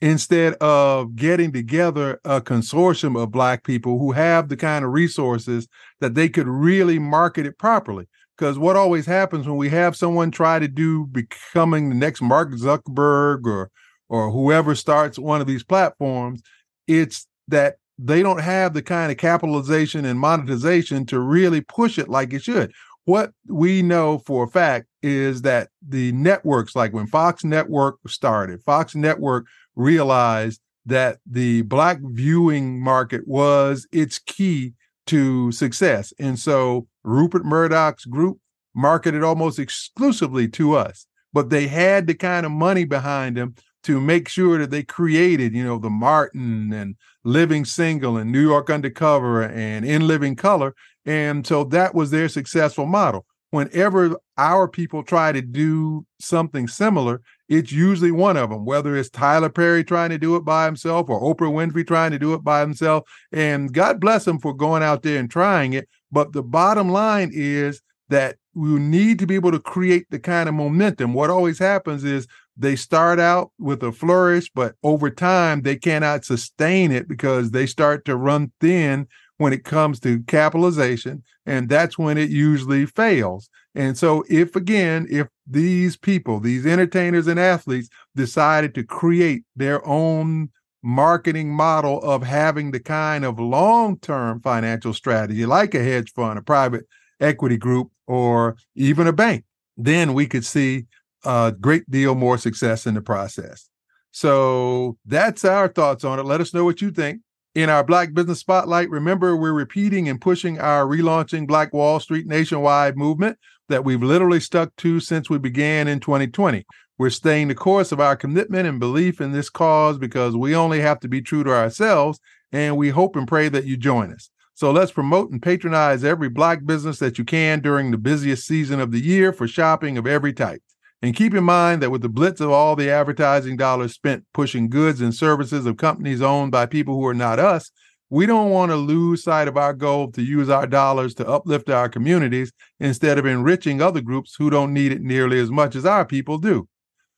instead 0.00 0.54
of 0.54 1.16
getting 1.16 1.52
together 1.52 2.20
a 2.24 2.40
consortium 2.40 3.20
of 3.20 3.32
Black 3.32 3.64
people 3.64 3.98
who 3.98 4.12
have 4.12 4.48
the 4.48 4.56
kind 4.56 4.84
of 4.84 4.92
resources 4.92 5.66
that 6.00 6.14
they 6.14 6.28
could 6.28 6.46
really 6.46 6.98
market 6.98 7.46
it 7.46 7.58
properly. 7.58 8.06
Because 8.38 8.58
what 8.58 8.76
always 8.76 9.04
happens 9.04 9.48
when 9.48 9.56
we 9.56 9.68
have 9.70 9.96
someone 9.96 10.30
try 10.30 10.60
to 10.60 10.68
do 10.68 11.06
becoming 11.06 11.88
the 11.88 11.94
next 11.96 12.22
Mark 12.22 12.52
Zuckerberg 12.52 13.44
or 13.46 13.70
or 14.08 14.30
whoever 14.30 14.74
starts 14.74 15.18
one 15.18 15.40
of 15.40 15.46
these 15.46 15.64
platforms, 15.64 16.40
it's 16.86 17.26
that 17.48 17.76
they 17.98 18.22
don't 18.22 18.40
have 18.40 18.72
the 18.72 18.82
kind 18.82 19.10
of 19.10 19.18
capitalization 19.18 20.04
and 20.04 20.18
monetization 20.18 21.04
to 21.06 21.20
really 21.20 21.60
push 21.60 21.98
it 21.98 22.08
like 22.08 22.32
it 22.32 22.42
should. 22.42 22.72
What 23.04 23.32
we 23.46 23.82
know 23.82 24.18
for 24.18 24.44
a 24.44 24.48
fact 24.48 24.86
is 25.02 25.42
that 25.42 25.68
the 25.86 26.12
networks, 26.12 26.76
like 26.76 26.92
when 26.92 27.06
Fox 27.06 27.44
Network 27.44 27.98
started, 28.06 28.62
Fox 28.62 28.94
Network 28.94 29.46
realized 29.76 30.60
that 30.86 31.18
the 31.26 31.62
black 31.62 31.98
viewing 32.02 32.80
market 32.82 33.26
was 33.26 33.86
its 33.92 34.18
key 34.18 34.74
to 35.06 35.50
success. 35.52 36.12
And 36.18 36.38
so 36.38 36.86
Rupert 37.08 37.44
Murdoch's 37.44 38.04
group 38.04 38.38
marketed 38.74 39.22
almost 39.22 39.58
exclusively 39.58 40.46
to 40.48 40.74
us, 40.74 41.06
but 41.32 41.50
they 41.50 41.66
had 41.66 42.06
the 42.06 42.14
kind 42.14 42.44
of 42.44 42.52
money 42.52 42.84
behind 42.84 43.36
them 43.36 43.54
to 43.84 44.00
make 44.00 44.28
sure 44.28 44.58
that 44.58 44.70
they 44.70 44.82
created, 44.82 45.54
you 45.54 45.64
know, 45.64 45.78
the 45.78 45.90
Martin 45.90 46.72
and 46.72 46.96
Living 47.24 47.64
Single 47.64 48.16
and 48.16 48.30
New 48.30 48.42
York 48.42 48.68
Undercover 48.68 49.42
and 49.42 49.84
In 49.84 50.06
Living 50.06 50.36
Color. 50.36 50.74
And 51.06 51.46
so 51.46 51.64
that 51.64 51.94
was 51.94 52.10
their 52.10 52.28
successful 52.28 52.86
model. 52.86 53.24
Whenever 53.50 54.16
our 54.36 54.68
people 54.68 55.02
try 55.02 55.32
to 55.32 55.40
do 55.40 56.04
something 56.20 56.68
similar, 56.68 57.22
it's 57.48 57.72
usually 57.72 58.10
one 58.10 58.36
of 58.36 58.50
them, 58.50 58.64
whether 58.64 58.96
it's 58.96 59.08
Tyler 59.08 59.48
Perry 59.48 59.82
trying 59.82 60.10
to 60.10 60.18
do 60.18 60.36
it 60.36 60.44
by 60.44 60.66
himself 60.66 61.08
or 61.08 61.20
Oprah 61.20 61.50
Winfrey 61.50 61.86
trying 61.86 62.10
to 62.10 62.18
do 62.18 62.34
it 62.34 62.44
by 62.44 62.60
himself. 62.60 63.08
And 63.32 63.72
God 63.72 64.00
bless 64.00 64.24
them 64.24 64.38
for 64.38 64.52
going 64.52 64.82
out 64.82 65.02
there 65.02 65.18
and 65.18 65.30
trying 65.30 65.72
it. 65.72 65.88
But 66.12 66.32
the 66.32 66.42
bottom 66.42 66.90
line 66.90 67.30
is 67.32 67.80
that 68.10 68.36
we 68.54 68.78
need 68.78 69.18
to 69.20 69.26
be 69.26 69.34
able 69.34 69.52
to 69.52 69.60
create 69.60 70.06
the 70.10 70.18
kind 70.18 70.48
of 70.48 70.54
momentum. 70.54 71.14
What 71.14 71.30
always 71.30 71.58
happens 71.58 72.04
is 72.04 72.26
they 72.56 72.76
start 72.76 73.20
out 73.20 73.52
with 73.58 73.82
a 73.82 73.92
flourish, 73.92 74.50
but 74.54 74.74
over 74.82 75.10
time 75.10 75.62
they 75.62 75.76
cannot 75.76 76.24
sustain 76.24 76.90
it 76.90 77.08
because 77.08 77.52
they 77.52 77.66
start 77.66 78.04
to 78.06 78.16
run 78.16 78.52
thin 78.60 79.06
when 79.36 79.52
it 79.52 79.64
comes 79.64 80.00
to 80.00 80.22
capitalization. 80.24 81.22
And 81.46 81.68
that's 81.68 81.96
when 81.96 82.18
it 82.18 82.30
usually 82.30 82.84
fails. 82.84 83.48
And 83.74 83.96
so, 83.96 84.24
if 84.28 84.56
again, 84.56 85.06
if 85.10 85.28
these 85.46 85.96
people, 85.96 86.40
these 86.40 86.66
entertainers 86.66 87.26
and 87.26 87.38
athletes 87.38 87.88
decided 88.16 88.74
to 88.74 88.82
create 88.82 89.44
their 89.56 89.86
own 89.86 90.50
marketing 90.82 91.50
model 91.50 92.00
of 92.02 92.22
having 92.22 92.70
the 92.70 92.80
kind 92.80 93.24
of 93.24 93.38
long 93.38 93.98
term 93.98 94.40
financial 94.40 94.94
strategy, 94.94 95.44
like 95.46 95.74
a 95.74 95.82
hedge 95.82 96.12
fund, 96.12 96.38
a 96.38 96.42
private 96.42 96.86
equity 97.20 97.56
group, 97.56 97.90
or 98.06 98.56
even 98.74 99.06
a 99.06 99.12
bank, 99.12 99.44
then 99.76 100.14
we 100.14 100.26
could 100.26 100.44
see 100.44 100.86
a 101.24 101.52
great 101.60 101.88
deal 101.90 102.14
more 102.14 102.38
success 102.38 102.86
in 102.86 102.94
the 102.94 103.00
process. 103.00 103.68
So 104.10 104.96
that's 105.04 105.44
our 105.44 105.68
thoughts 105.68 106.04
on 106.04 106.18
it. 106.18 106.24
Let 106.24 106.40
us 106.40 106.54
know 106.54 106.64
what 106.64 106.80
you 106.80 106.90
think. 106.90 107.20
In 107.54 107.70
our 107.70 107.82
Black 107.82 108.14
Business 108.14 108.38
Spotlight, 108.38 108.88
remember 108.88 109.36
we're 109.36 109.52
repeating 109.52 110.08
and 110.08 110.20
pushing 110.20 110.60
our 110.60 110.84
relaunching 110.86 111.46
Black 111.46 111.72
Wall 111.72 111.98
Street 111.98 112.26
nationwide 112.26 112.96
movement 112.96 113.36
that 113.68 113.84
we've 113.84 114.02
literally 114.02 114.40
stuck 114.40 114.74
to 114.76 115.00
since 115.00 115.30
we 115.30 115.38
began 115.38 115.88
in 115.88 116.00
2020. 116.00 116.64
We're 116.98 117.10
staying 117.10 117.48
the 117.48 117.54
course 117.54 117.92
of 117.92 118.00
our 118.00 118.16
commitment 118.16 118.66
and 118.66 118.80
belief 118.80 119.20
in 119.20 119.32
this 119.32 119.50
cause 119.50 119.98
because 119.98 120.36
we 120.36 120.54
only 120.54 120.80
have 120.80 120.98
to 121.00 121.08
be 121.08 121.22
true 121.22 121.44
to 121.44 121.52
ourselves, 121.52 122.18
and 122.50 122.76
we 122.76 122.88
hope 122.88 123.14
and 123.14 123.28
pray 123.28 123.48
that 123.48 123.66
you 123.66 123.76
join 123.76 124.12
us. 124.12 124.30
So 124.54 124.72
let's 124.72 124.90
promote 124.90 125.30
and 125.30 125.40
patronize 125.40 126.02
every 126.02 126.28
Black 126.28 126.66
business 126.66 126.98
that 126.98 127.16
you 127.16 127.24
can 127.24 127.60
during 127.60 127.92
the 127.92 127.98
busiest 127.98 128.46
season 128.46 128.80
of 128.80 128.90
the 128.90 129.00
year 129.00 129.32
for 129.32 129.46
shopping 129.46 129.96
of 129.96 130.06
every 130.06 130.32
type. 130.32 130.60
And 131.00 131.14
keep 131.14 131.32
in 131.32 131.44
mind 131.44 131.80
that 131.80 131.90
with 131.90 132.02
the 132.02 132.08
blitz 132.08 132.40
of 132.40 132.50
all 132.50 132.74
the 132.74 132.90
advertising 132.90 133.56
dollars 133.56 133.94
spent 133.94 134.24
pushing 134.34 134.68
goods 134.68 135.00
and 135.00 135.14
services 135.14 135.64
of 135.64 135.76
companies 135.76 136.20
owned 136.20 136.50
by 136.50 136.66
people 136.66 136.94
who 136.94 137.06
are 137.06 137.14
not 137.14 137.38
us, 137.38 137.70
We 138.10 138.24
don't 138.24 138.50
want 138.50 138.70
to 138.70 138.76
lose 138.76 139.22
sight 139.22 139.48
of 139.48 139.58
our 139.58 139.74
goal 139.74 140.10
to 140.12 140.22
use 140.22 140.48
our 140.48 140.66
dollars 140.66 141.14
to 141.16 141.28
uplift 141.28 141.68
our 141.68 141.88
communities 141.88 142.52
instead 142.80 143.18
of 143.18 143.26
enriching 143.26 143.82
other 143.82 144.00
groups 144.00 144.34
who 144.38 144.48
don't 144.48 144.72
need 144.72 144.92
it 144.92 145.02
nearly 145.02 145.38
as 145.38 145.50
much 145.50 145.76
as 145.76 145.84
our 145.84 146.06
people 146.06 146.38
do. 146.38 146.68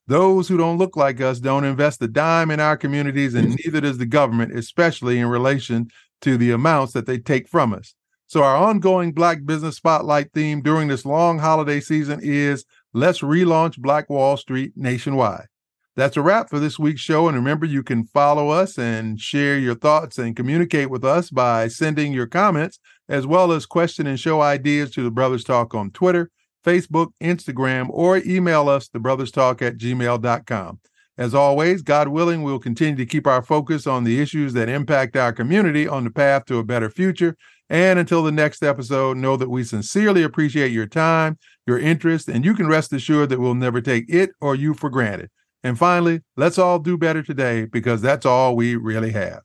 Those 0.07 0.49
who 0.49 0.57
don't 0.57 0.77
look 0.77 0.97
like 0.97 1.21
us 1.21 1.39
don't 1.39 1.63
invest 1.63 2.01
a 2.01 2.07
dime 2.07 2.51
in 2.51 2.59
our 2.59 2.75
communities, 2.75 3.33
and 3.33 3.47
mm-hmm. 3.47 3.55
neither 3.63 3.81
does 3.81 3.97
the 3.97 4.05
government, 4.05 4.57
especially 4.57 5.19
in 5.19 5.27
relation 5.27 5.87
to 6.21 6.37
the 6.37 6.51
amounts 6.51 6.91
that 6.93 7.05
they 7.05 7.17
take 7.17 7.47
from 7.47 7.73
us. 7.73 7.95
So, 8.27 8.43
our 8.43 8.57
ongoing 8.57 9.13
Black 9.13 9.45
Business 9.45 9.77
Spotlight 9.77 10.33
theme 10.33 10.61
during 10.61 10.87
this 10.87 11.05
long 11.05 11.39
holiday 11.39 11.79
season 11.79 12.19
is 12.21 12.65
Let's 12.93 13.19
Relaunch 13.19 13.77
Black 13.77 14.09
Wall 14.09 14.35
Street 14.35 14.73
Nationwide. 14.75 15.47
That's 15.95 16.15
a 16.15 16.21
wrap 16.21 16.49
for 16.49 16.59
this 16.59 16.79
week's 16.79 17.01
show. 17.01 17.27
And 17.27 17.35
remember, 17.35 17.65
you 17.65 17.83
can 17.83 18.05
follow 18.05 18.49
us 18.49 18.77
and 18.77 19.19
share 19.19 19.57
your 19.57 19.75
thoughts 19.75 20.17
and 20.17 20.35
communicate 20.35 20.89
with 20.89 21.03
us 21.03 21.29
by 21.29 21.67
sending 21.67 22.13
your 22.13 22.27
comments 22.27 22.79
as 23.09 23.27
well 23.27 23.51
as 23.51 23.65
question 23.65 24.07
and 24.07 24.19
show 24.19 24.41
ideas 24.41 24.91
to 24.91 25.03
the 25.03 25.11
Brothers 25.11 25.43
Talk 25.43 25.75
on 25.75 25.91
Twitter, 25.91 26.31
Facebook, 26.65 27.09
Instagram, 27.21 27.87
or 27.89 28.17
email 28.25 28.69
us, 28.69 28.87
thebrotherstalk 28.87 29.61
at 29.61 29.77
gmail.com. 29.77 30.79
As 31.17 31.35
always, 31.35 31.81
God 31.81 32.07
willing, 32.07 32.41
we'll 32.41 32.57
continue 32.57 32.95
to 32.95 33.05
keep 33.05 33.27
our 33.27 33.41
focus 33.41 33.85
on 33.85 34.05
the 34.05 34.21
issues 34.21 34.53
that 34.53 34.69
impact 34.69 35.17
our 35.17 35.33
community 35.33 35.87
on 35.87 36.05
the 36.05 36.09
path 36.09 36.45
to 36.45 36.57
a 36.57 36.63
better 36.63 36.89
future. 36.89 37.35
And 37.69 37.99
until 37.99 38.23
the 38.23 38.31
next 38.31 38.63
episode, 38.63 39.17
know 39.17 39.35
that 39.35 39.49
we 39.49 39.63
sincerely 39.65 40.23
appreciate 40.23 40.71
your 40.71 40.87
time, 40.87 41.37
your 41.67 41.77
interest, 41.77 42.29
and 42.29 42.45
you 42.45 42.53
can 42.53 42.67
rest 42.67 42.93
assured 42.93 43.29
that 43.29 43.39
we'll 43.39 43.55
never 43.55 43.81
take 43.81 44.05
it 44.07 44.31
or 44.39 44.55
you 44.55 44.73
for 44.73 44.89
granted. 44.89 45.29
And 45.63 45.77
finally, 45.77 46.21
let's 46.37 46.57
all 46.57 46.79
do 46.79 46.97
better 46.97 47.21
today 47.21 47.65
because 47.65 48.01
that's 48.01 48.25
all 48.25 48.55
we 48.55 48.75
really 48.75 49.11
have. 49.11 49.41